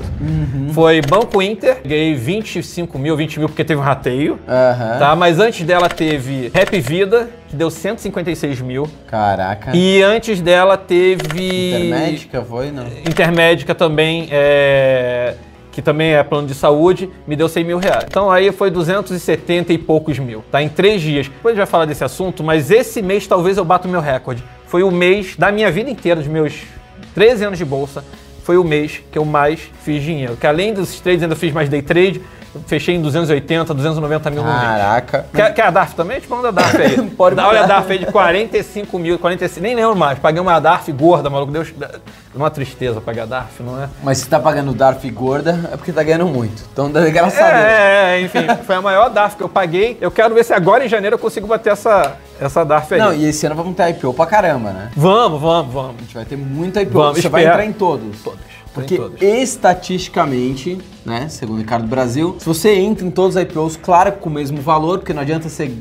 Foi 0.73 1.01
Banco 1.01 1.41
Inter, 1.41 1.77
ganhei 1.83 2.13
25 2.13 2.99
mil, 2.99 3.17
20 3.17 3.39
mil 3.39 3.49
porque 3.49 3.63
teve 3.63 3.79
um 3.79 3.83
rateio. 3.83 4.39
Aham. 4.47 4.99
Tá, 4.99 5.15
mas 5.15 5.39
antes 5.39 5.65
dela 5.65 5.89
teve 5.89 6.51
Rap 6.53 6.79
Vida, 6.79 7.29
que 7.49 7.55
deu 7.55 7.69
156 7.69 8.61
mil. 8.61 8.87
Caraca. 9.07 9.75
E 9.75 10.01
antes 10.01 10.41
dela 10.41 10.77
teve. 10.77 11.87
Intermédica 11.87 12.41
foi, 12.43 12.71
não? 12.71 12.85
Intermédica 12.85 13.73
também, 13.75 14.27
é, 14.31 15.35
que 15.71 15.81
também 15.81 16.13
é 16.13 16.23
plano 16.23 16.47
de 16.47 16.53
saúde, 16.53 17.09
me 17.25 17.35
deu 17.35 17.47
100 17.47 17.63
mil 17.63 17.77
reais. 17.77 18.05
Então 18.07 18.29
aí 18.29 18.51
foi 18.51 18.69
270 18.69 19.71
e 19.73 19.77
poucos 19.77 20.19
mil, 20.19 20.43
tá? 20.51 20.61
Em 20.61 20.69
três 20.69 21.01
dias. 21.01 21.27
Depois 21.27 21.53
a 21.53 21.55
gente 21.55 21.65
vai 21.65 21.71
falar 21.71 21.85
desse 21.85 22.03
assunto, 22.03 22.43
mas 22.43 22.69
esse 22.69 23.01
mês 23.01 23.25
talvez 23.25 23.57
eu 23.57 23.65
bato 23.65 23.87
o 23.87 23.91
meu 23.91 24.01
recorde. 24.01 24.43
Foi 24.67 24.83
o 24.83 24.91
mês 24.91 25.35
da 25.35 25.51
minha 25.51 25.71
vida 25.71 25.89
inteira, 25.89 26.19
dos 26.19 26.29
meus 26.29 26.63
13 27.13 27.45
anos 27.45 27.57
de 27.57 27.65
bolsa, 27.65 28.03
foi 28.43 28.57
o 28.57 28.63
mês 28.63 29.01
que 29.11 29.17
eu 29.17 29.25
mais 29.25 29.59
fiz 29.83 30.03
dinheiro. 30.03 30.35
Que 30.35 30.47
além 30.47 30.73
dos 30.73 30.99
trades, 30.99 31.23
ainda 31.23 31.35
fiz 31.35 31.53
mais 31.53 31.69
day 31.69 31.81
trade, 31.81 32.21
fechei 32.67 32.95
em 32.95 33.01
280, 33.01 33.73
290 33.73 34.29
mil 34.29 34.43
no 34.43 34.49
mês. 34.49 34.61
Caraca. 34.61 35.25
Quer, 35.33 35.53
quer 35.53 35.61
a 35.63 35.71
DARF 35.71 35.95
também? 35.95 36.19
Te 36.19 36.29
manda 36.29 36.49
a 36.49 36.51
DARF 36.51 36.81
aí. 36.81 37.01
Pode 37.17 37.35
Dá, 37.35 37.47
Olha 37.47 37.63
a. 37.63 37.67
DARF 37.67 37.91
aí 37.91 37.99
de 37.99 38.05
45 38.07 38.99
mil, 38.99 39.19
45, 39.19 39.61
nem 39.61 39.75
lembro 39.75 39.95
mais. 39.95 40.19
Paguei 40.19 40.41
uma 40.41 40.59
DARF 40.59 40.91
gorda, 40.91 41.29
maluco. 41.29 41.51
Deu 41.51 41.65
uma 42.33 42.49
tristeza 42.49 43.01
pagar 43.01 43.23
a 43.23 43.25
DARF, 43.25 43.61
não 43.61 43.81
é? 43.81 43.89
Mas 44.03 44.19
se 44.19 44.27
tá 44.29 44.39
pagando 44.39 44.73
Darf 44.73 45.03
gorda, 45.11 45.69
é 45.71 45.77
porque 45.77 45.91
tá 45.91 46.01
ganhando 46.01 46.27
muito. 46.27 46.63
Então, 46.71 46.89
graças 46.91 47.39
a 47.39 47.49
Deus. 47.49 47.63
É, 47.63 48.15
é, 48.15 48.21
enfim, 48.21 48.47
foi 48.65 48.75
a 48.75 48.81
maior 48.81 49.09
DARF 49.09 49.35
que 49.35 49.43
eu 49.43 49.49
paguei. 49.49 49.97
Eu 49.99 50.09
quero 50.09 50.33
ver 50.33 50.45
se 50.45 50.53
agora 50.53 50.85
em 50.85 50.87
janeiro 50.87 51.15
eu 51.15 51.19
consigo 51.19 51.45
bater 51.45 51.73
essa, 51.73 52.15
essa 52.39 52.63
DARF 52.63 52.93
aí. 52.93 52.99
Não, 52.99 53.13
e 53.13 53.25
esse 53.25 53.45
ano 53.45 53.55
vamos 53.55 53.75
ter 53.75 53.89
IPO 53.89 54.13
pra 54.13 54.25
caramba, 54.25 54.71
né? 54.71 54.91
Vamos, 54.95 55.41
vamos, 55.41 55.73
vamos. 55.73 55.95
A 55.97 56.01
gente 56.01 56.15
vai 56.15 56.25
ter 56.25 56.37
muita 56.37 56.81
IPO. 56.81 56.93
Vamos, 56.93 57.21
Você 57.21 57.27
vai 57.27 57.41
espero. 57.41 57.61
entrar 57.61 57.69
em 57.69 57.73
todos. 57.73 58.21
Todos. 58.21 58.39
Porque 58.73 58.99
estatisticamente, 59.19 60.77
né, 61.05 61.27
segundo 61.29 61.57
o 61.57 61.61
Ricardo 61.61 61.87
Brasil, 61.87 62.35
se 62.39 62.45
você 62.45 62.73
entra 62.75 63.05
em 63.05 63.11
todos 63.11 63.35
os 63.35 63.41
IPOs, 63.41 63.75
claro 63.75 64.13
que 64.13 64.19
com 64.19 64.29
o 64.29 64.33
mesmo 64.33 64.61
valor, 64.61 64.99
porque 64.99 65.13
não 65.13 65.21
adianta 65.21 65.49
você, 65.49 65.71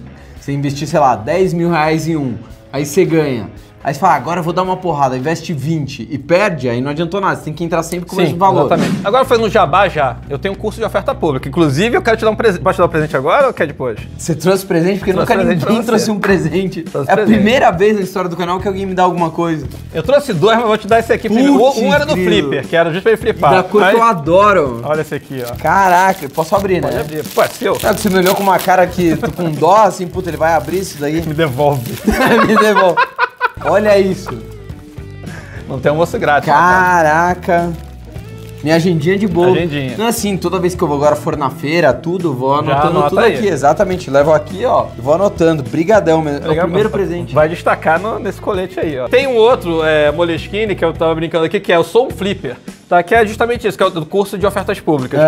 você 0.40 0.52
investir, 0.52 0.88
sei 0.88 0.98
lá, 0.98 1.14
10 1.14 1.52
mil 1.52 1.70
reais 1.70 2.08
em 2.08 2.16
um, 2.16 2.34
aí 2.72 2.84
você 2.84 3.04
ganha. 3.04 3.48
Aí 3.82 3.94
você 3.94 4.00
fala, 4.00 4.12
"Ah, 4.12 4.16
agora 4.16 4.40
eu 4.40 4.44
vou 4.44 4.52
dar 4.52 4.62
uma 4.62 4.76
porrada, 4.76 5.16
investe 5.16 5.52
20 5.54 6.06
e 6.10 6.18
perde, 6.18 6.68
aí 6.68 6.80
não 6.82 6.90
adiantou 6.90 7.20
nada, 7.20 7.36
você 7.36 7.44
tem 7.44 7.52
que 7.54 7.64
entrar 7.64 7.82
sempre 7.82 8.04
com 8.06 8.14
o 8.14 8.18
mesmo 8.18 8.36
valor. 8.36 8.66
exatamente. 8.66 9.00
Agora 9.04 9.24
fazendo 9.24 9.46
um 9.46 9.50
jabá 9.50 9.88
já, 9.88 10.16
eu 10.28 10.38
tenho 10.38 10.52
um 10.54 10.56
curso 10.56 10.78
de 10.78 10.84
oferta 10.84 11.14
pública. 11.14 11.48
Inclusive, 11.48 11.96
eu 11.96 12.02
quero 12.02 12.16
te 12.18 12.24
dar 12.24 12.30
um 12.30 12.36
presente. 12.36 12.62
Posso 12.62 12.76
te 12.76 12.78
dar 12.78 12.84
um 12.84 12.88
presente 12.90 13.16
agora 13.16 13.46
ou 13.46 13.52
quer 13.54 13.66
depois? 13.66 13.98
Você 14.18 14.34
trouxe 14.34 14.66
presente 14.66 14.98
porque 14.98 15.12
Trouxe 15.12 15.32
nunca 15.32 15.42
presente 15.44 15.66
ninguém 15.66 15.82
trouxe 15.82 16.10
um 16.10 16.18
presente. 16.20 16.82
Trouxe 16.90 17.08
é 17.08 17.12
a 17.12 17.16
presente. 17.16 17.34
primeira 17.36 17.70
vez 17.70 17.96
na 17.96 18.02
história 18.02 18.28
do 18.28 18.36
canal 18.36 18.60
que 18.60 18.68
alguém 18.68 18.84
me 18.84 18.94
dá 18.94 19.02
alguma 19.04 19.30
coisa. 19.30 19.66
Eu 19.94 20.02
trouxe 20.02 20.32
dois, 20.34 20.58
mas 20.58 20.66
vou 20.66 20.76
te 20.76 20.86
dar 20.86 20.98
esse 21.00 21.12
aqui 21.12 21.28
Putz, 21.28 21.42
primeiro. 21.42 21.80
Um 21.80 21.94
era 21.94 22.04
do. 22.04 22.12
Flipper, 22.12 22.66
que 22.66 22.76
era 22.76 22.90
justo 22.90 23.02
pra 23.02 23.12
ele 23.12 23.20
flipar. 23.20 23.54
da 23.54 23.62
cor 23.62 23.82
que 23.88 23.94
eu 23.94 23.98
Mas- 24.00 24.10
adoro. 24.10 24.80
Olha 24.84 25.00
esse 25.00 25.14
aqui, 25.14 25.42
ó. 25.50 25.54
Caraca, 25.56 26.28
posso 26.28 26.54
abrir, 26.54 26.82
Pode 26.82 26.94
né? 26.94 27.00
abrir. 27.00 27.24
Pô, 27.24 27.42
é 27.42 27.48
seu. 27.48 27.80
Sabe 27.80 27.94
que 27.96 28.02
você 28.02 28.10
me 28.10 28.18
olhou 28.18 28.34
com 28.34 28.42
uma 28.42 28.58
cara 28.58 28.86
que 28.86 29.16
tô 29.16 29.30
com 29.32 29.50
dó, 29.50 29.76
assim, 29.84 30.06
puta, 30.06 30.28
ele 30.28 30.36
vai 30.36 30.52
abrir 30.52 30.80
isso 30.80 30.98
daí? 31.00 31.22
Me 31.26 31.32
devolve. 31.34 31.90
me 32.46 32.56
devolve. 32.56 33.00
Olha 33.64 33.98
isso. 33.98 34.30
Não 35.68 35.78
tem 35.78 35.90
almoço 35.90 36.18
grátis. 36.18 36.48
Caraca. 36.50 37.70
Minha 38.62 38.76
agendinha 38.76 39.16
de 39.18 39.26
bolo. 39.26 39.52
Agendinha. 39.54 39.96
Não 39.96 40.04
é 40.04 40.08
assim, 40.08 40.36
toda 40.36 40.58
vez 40.58 40.74
que 40.74 40.82
eu 40.82 40.92
agora 40.92 41.16
for 41.16 41.34
na 41.34 41.48
feira, 41.48 41.94
tudo, 41.94 42.34
vou 42.34 42.54
anotando 42.54 42.88
anota 42.98 43.08
tudo 43.10 43.20
aí. 43.20 43.34
aqui. 43.36 43.46
Exatamente, 43.46 44.10
levo 44.10 44.32
aqui, 44.34 44.64
ó. 44.66 44.86
Vou 44.98 45.14
anotando. 45.14 45.62
Brigadão, 45.62 46.20
mesmo. 46.20 46.46
É 46.46 46.58
o 46.58 46.62
primeiro 46.64 46.90
presente. 46.90 47.34
Vai 47.34 47.48
destacar 47.48 47.98
no- 47.98 48.18
nesse 48.18 48.38
colete 48.40 48.78
aí, 48.78 48.98
ó. 48.98 49.08
Tem 49.08 49.26
um 49.26 49.36
outro 49.36 49.82
é, 49.82 50.10
Moleskine 50.12 50.74
que 50.74 50.84
eu 50.84 50.92
tava 50.92 51.14
brincando 51.14 51.46
aqui, 51.46 51.58
que 51.58 51.72
é 51.72 51.78
o 51.78 51.84
Sou 51.84 52.08
um 52.08 52.10
Flipper. 52.10 52.56
Tá? 52.86 53.02
Que 53.02 53.14
é 53.14 53.24
justamente 53.24 53.66
isso, 53.66 53.78
que 53.78 53.82
é 53.84 53.86
o 53.86 54.04
curso 54.04 54.36
de 54.36 54.44
ofertas 54.44 54.78
públicas. 54.78 55.18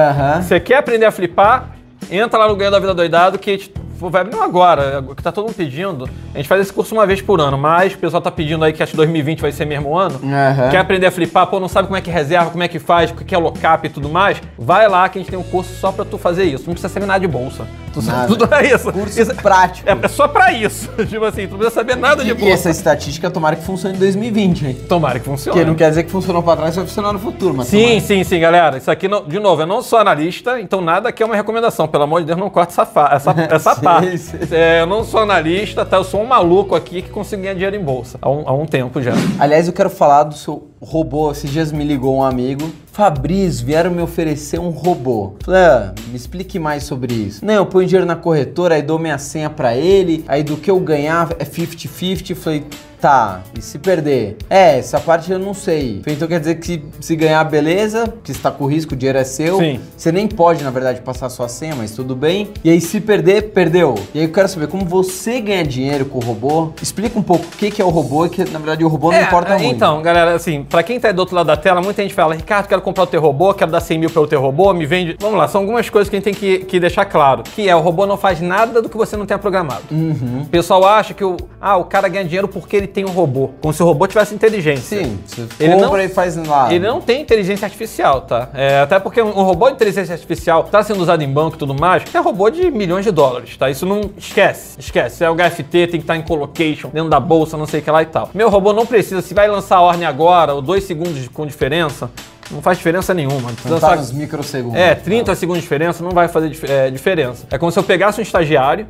Você 0.43 0.61
quer 0.61 0.77
aprender 0.79 1.07
a 1.07 1.11
flipar? 1.13 1.71
Entra 2.11 2.39
lá 2.41 2.49
no 2.49 2.57
Ganho 2.57 2.71
da 2.73 2.81
Vida 2.81 2.93
Doidado, 2.93 3.39
que 3.39 3.71
vai 4.11 4.23
abrir 4.23 4.35
não 4.37 4.43
agora, 4.43 5.05
é 5.11 5.15
que 5.15 5.23
tá 5.23 5.31
todo 5.33 5.45
mundo 5.47 5.55
pedindo. 5.55 6.09
A 6.35 6.39
gente 6.39 6.49
faz 6.49 6.61
esse 6.63 6.73
curso 6.73 6.95
uma 6.95 7.07
vez 7.07 7.21
por 7.21 7.41
ano, 7.41 7.57
mas 7.59 7.95
o 7.95 7.99
pessoal 7.99 8.21
tá 8.23 8.31
pedindo 8.31 8.65
aí 8.65 8.73
que 8.73 8.83
acho 8.83 8.91
que 8.93 8.97
2020 8.97 9.41
vai 9.41 9.53
ser 9.53 9.65
mesmo 9.65 9.97
ano. 9.97 10.21
Aham. 10.25 10.71
Quer 10.71 10.79
aprender 10.79 11.07
a 11.07 11.11
flipar? 11.11 11.47
Pô, 11.47 11.59
não 11.61 11.69
sabe 11.69 11.89
como 11.89 11.97
é 11.97 12.01
que 12.01 12.11
reserva, 12.11 12.51
como 12.51 12.63
é 12.63 12.69
que 12.69 12.79
faz, 12.79 13.11
o 13.11 13.15
que 13.15 13.35
é 13.35 13.39
lockup 13.39 13.87
e 13.87 13.91
tudo 13.91 14.09
mais? 14.09 14.41
Vai 14.59 14.89
lá 14.89 15.09
que 15.09 15.19
a 15.19 15.21
gente 15.23 15.31
tem 15.31 15.39
um 15.39 15.43
curso 15.43 15.75
só 15.75 15.93
pra 15.93 16.05
tu 16.05 16.17
fazer 16.19 16.45
isso. 16.45 16.65
Não 16.67 16.73
precisa 16.75 16.93
saber 16.93 17.07
nada 17.07 17.21
de 17.21 17.29
bolsa. 17.29 17.67
Tu 17.93 18.01
Nada. 18.03 18.27
Tudo 18.27 18.49
é 18.55 18.75
isso. 18.75 18.91
Curso 18.91 19.21
Isso- 19.21 19.35
prático. 19.37 19.89
é, 19.89 19.97
é 20.03 20.09
só 20.09 20.27
pra 20.27 20.51
isso. 20.53 20.89
tipo 21.07 21.25
assim, 21.25 21.47
tu 21.47 21.51
não 21.53 21.59
precisa 21.59 21.75
saber 21.75 21.97
nada 21.97 22.23
de 22.25 22.31
E, 22.31 22.33
e 22.33 22.35
bolsa. 22.35 22.55
essa 22.55 22.71
estatística, 22.71 23.31
tomara 23.31 23.55
que 23.57 23.63
funcione 23.65 23.95
em 23.95 23.99
2020, 23.99 24.67
hein? 24.67 24.75
Tomara 24.89 25.19
que 25.19 25.27
funcione. 25.27 25.55
Porque 25.57 25.69
não 25.69 25.75
quer 25.77 25.91
dizer 25.91 26.05
que 26.05 26.11
funcionou 26.11 26.43
pra 26.43 26.57
trás, 26.57 26.75
vai 26.75 26.87
funcionar 26.87 27.13
no 27.13 27.19
futuro, 27.19 27.53
mas 27.55 27.67
Sim, 27.69 27.83
tomara. 27.83 28.01
sim, 28.01 28.25
sim, 28.25 28.41
galera. 28.41 28.79
Isso 28.79 28.91
aqui, 28.91 29.09
não- 29.09 29.25
de 29.25 29.39
novo, 29.39 29.61
eu 29.63 29.67
não 29.67 29.83
sou 29.83 29.99
analista, 29.99 30.59
então 30.59 30.81
nada 30.81 31.11
aqui 31.11 31.23
é 31.23 31.27
uma 31.27 31.37
recomendação. 31.37 31.87
Pelo 31.87 32.05
amor 32.05 32.21
de 32.21 32.27
Deus, 32.29 32.39
não 32.39 32.49
corte 32.49 32.71
essa, 32.73 32.83
essa, 33.13 33.35
essa 33.55 33.77
parte. 33.77 33.92
Sim. 34.17 34.39
É, 34.53 34.81
eu 34.81 34.87
não 34.87 35.05
sou 35.05 35.21
analista, 35.21 35.85
tá? 35.85 35.97
Eu 35.97 36.05
sou 36.05 36.23
um 36.23 36.27
maluco 36.27 36.75
aqui 36.75 37.03
que 37.03 37.11
consigo 37.11 37.43
ganhar 37.43 37.55
dinheiro 37.55 37.77
em 37.77 37.83
bolsa. 37.83 38.19
Há 38.21 38.31
um, 38.31 38.49
há 38.49 38.53
um 38.53 38.67
tempo 38.67 39.01
já. 39.03 39.13
Aliás, 39.39 39.67
eu 39.67 39.73
quero 39.73 39.91
falar 39.91 40.25
do 40.25 40.35
seu 40.35 40.69
robô. 40.81 41.31
Esses 41.31 41.51
dias 41.51 41.73
me 41.73 41.85
ligou 41.85 42.17
um 42.17 42.23
amigo. 42.23 42.71
Fabrício, 42.93 43.65
vieram 43.65 43.91
me 43.91 44.03
oferecer 44.03 44.59
um 44.59 44.69
robô. 44.69 45.35
Falei, 45.43 45.63
ah, 45.63 45.95
me 46.09 46.17
explique 46.17 46.59
mais 46.59 46.85
sobre 46.85 47.15
isso. 47.15 47.45
Não, 47.45 47.55
eu 47.55 47.67
ponho 47.67 47.87
dinheiro 47.87 48.07
na 48.07 48.17
corretora, 48.17 48.75
aí 48.75 48.83
dou 48.83 48.99
minha 48.99 49.17
senha 49.17 49.49
pra 49.49 49.75
ele, 49.75 50.25
aí 50.29 50.43
do 50.43 50.57
que 50.57 50.71
eu 50.71 50.79
ganhar 50.79 51.31
é 51.39 51.45
50-50. 51.45 52.35
Falei, 52.35 52.65
tá, 53.03 53.41
e 53.59 53.61
se 53.61 53.81
perder? 53.81 54.37
É, 54.49 54.79
essa 54.79 55.01
parte 55.01 55.31
eu 55.33 55.39
não 55.39 55.53
sei. 55.53 56.01
Então 56.07 56.29
quer 56.29 56.39
dizer 56.39 56.55
que 56.61 56.85
se, 57.01 57.17
ganhar, 57.17 57.43
beleza, 57.43 58.15
que 58.23 58.31
está 58.31 58.49
com 58.49 58.65
risco, 58.67 58.95
o 58.95 58.97
dinheiro 58.97 59.19
é 59.19 59.25
seu. 59.25 59.59
Sim. 59.59 59.81
Você 59.97 60.13
nem 60.13 60.29
pode, 60.29 60.63
na 60.63 60.71
verdade, 60.71 61.01
passar 61.01 61.29
sua 61.29 61.49
senha, 61.49 61.75
mas 61.75 61.91
tudo 61.91 62.15
bem. 62.15 62.51
E 62.63 62.71
aí, 62.71 62.81
se 62.81 63.01
perder, 63.01 63.51
perdeu. 63.51 63.97
E 64.15 64.21
aí 64.21 64.25
eu 64.27 64.31
quero 64.33 64.47
saber 64.47 64.69
como 64.69 64.85
você 64.85 65.41
ganha 65.41 65.65
dinheiro 65.65 66.05
com 66.05 66.19
o 66.19 66.23
robô. 66.23 66.73
Explica 66.81 67.19
um 67.19 67.23
pouco 67.25 67.45
o 67.45 67.49
que 67.49 67.73
que 67.73 67.83
é 67.83 67.85
o 67.85 67.89
robô 67.89 68.29
que, 68.29 68.45
na 68.45 68.59
verdade, 68.61 68.85
o 68.85 68.89
robô 68.89 69.11
não 69.11 69.19
É, 69.19 69.25
importa 69.25 69.59
muito. 69.59 69.75
Então, 69.75 70.01
galera, 70.01 70.35
assim, 70.35 70.63
pra 70.63 70.85
quem 70.85 71.01
tá 71.01 71.09
aí 71.09 71.15
do 71.15 71.19
outro 71.19 71.35
lado 71.35 71.49
da 71.49 71.57
tela, 71.57 71.83
muita 71.83 72.03
gente 72.03 72.15
fala, 72.15 72.37
Ricardo, 72.37 72.69
quero 72.69 72.83
comprar 72.83 73.03
o 73.03 73.07
teu 73.09 73.21
robô, 73.21 73.53
quero 73.53 73.73
dar 73.73 73.81
100 73.81 73.99
mil 73.99 74.11
pelo 74.11 74.29
teu 74.29 74.41
robô, 74.41 74.73
me 74.73 74.87
vende. 74.87 75.17
Vamos 75.19 75.37
lá, 75.37 75.49
são 75.49 75.63
algumas 75.63 75.91
coisas 75.91 76.09
que 76.09 76.15
a 76.15 76.21
gente 76.21 76.25
tem 76.25 76.35
que, 76.35 76.65
que 76.67 76.79
deixar 76.79 77.05
claro. 77.05 77.43
Que 77.43 77.69
é, 77.69 77.75
o 77.75 77.81
robô 77.81 78.07
não 78.07 78.17
faz 78.17 78.41
nada 78.41 78.81
do 78.81 78.89
que 78.89 78.97
você 78.97 79.17
não 79.17 79.27
tenha 79.27 79.39
programado. 79.39 79.83
Uhum. 79.91 80.43
O 80.43 80.47
pessoal 80.47 80.87
acha 80.87 81.13
que 81.13 81.25
o, 81.25 81.37
ah, 81.61 81.77
o 81.77 81.85
cara 81.87 82.07
ganha 82.07 82.25
dinheiro 82.25 82.47
porque 82.47 82.77
ele 82.77 82.92
tem 82.93 83.05
um 83.05 83.11
robô. 83.11 83.51
Como 83.61 83.73
se 83.75 83.83
o 83.83 83.87
robô 83.87 84.07
tivesse 84.07 84.35
inteligência. 84.35 85.05
Sim, 85.05 85.19
você 85.27 85.47
Ele 85.59 85.75
compra 85.75 85.89
não- 85.99 86.01
e 86.01 86.09
faz 86.09 86.37
lá. 86.37 86.73
Ele 86.73 86.87
não 86.87 87.01
tem 87.01 87.21
inteligência 87.21 87.65
artificial, 87.67 88.21
tá? 88.23 88.49
É, 88.55 88.81
até 88.81 88.99
porque 89.01 89.21
um 89.21 89.33
um 89.33 89.45
robô 89.45 89.69
de 89.69 89.75
inteligência 89.75 90.13
artificial 90.13 90.65
tá 90.65 90.83
sendo 90.83 91.01
usado 91.01 91.23
em 91.23 91.29
banco 91.29 91.57
e 91.57 91.59
tudo 91.59 91.75
mais, 91.75 92.03
é 92.15 92.19
robô 92.19 92.49
de 92.51 92.71
milhões 92.71 93.05
de 93.05 93.11
dólares, 93.11 93.57
tá? 93.57 93.69
Isso 93.71 93.85
não 93.87 94.11
esquece, 94.17 94.79
esquece. 94.79 95.25
É 95.25 95.31
o 95.31 95.35
HFT, 95.35 95.87
tem 95.87 95.89
que 95.89 95.97
estar 95.99 96.17
em 96.17 96.23
colocation, 96.23 96.91
dentro 96.91 97.09
da 97.11 97.19
bolsa, 97.19 97.57
não 97.57 97.67
sei 97.67 97.81
o 97.81 97.83
que 97.83 97.91
lá 97.91 98.03
e 98.03 98.07
tal. 98.07 98.31
Meu 98.35 98.49
robô 98.49 98.73
não 98.73 98.87
precisa, 98.87 99.21
se 99.23 99.35
vai 99.35 99.49
lançar 99.49 99.77
a 99.77 99.81
ordem 99.81 100.07
agora, 100.07 100.55
ou 100.55 100.63
dois 100.63 100.85
segundos 100.85 101.27
com 101.29 101.47
diferença, 101.47 102.11
não 102.51 102.61
faz 102.61 102.77
diferença 102.79 103.15
nenhuma. 103.15 103.51
Não 103.65 103.81
tá 103.81 103.97
nos 103.97 104.13
microsegundos. 104.13 104.79
é, 104.79 104.95
30 104.95 105.35
segundos 105.35 105.61
de 105.61 105.63
diferença 105.63 106.05
não 106.05 106.11
vai 106.11 106.29
fazer 106.29 106.53
é, 106.69 106.91
diferença. 106.91 107.47
É 107.51 107.59
como 107.59 107.73
se 107.73 107.79
eu 107.79 107.83
pegasse 107.83 108.21
um 108.21 108.23
estagiário 108.23 108.87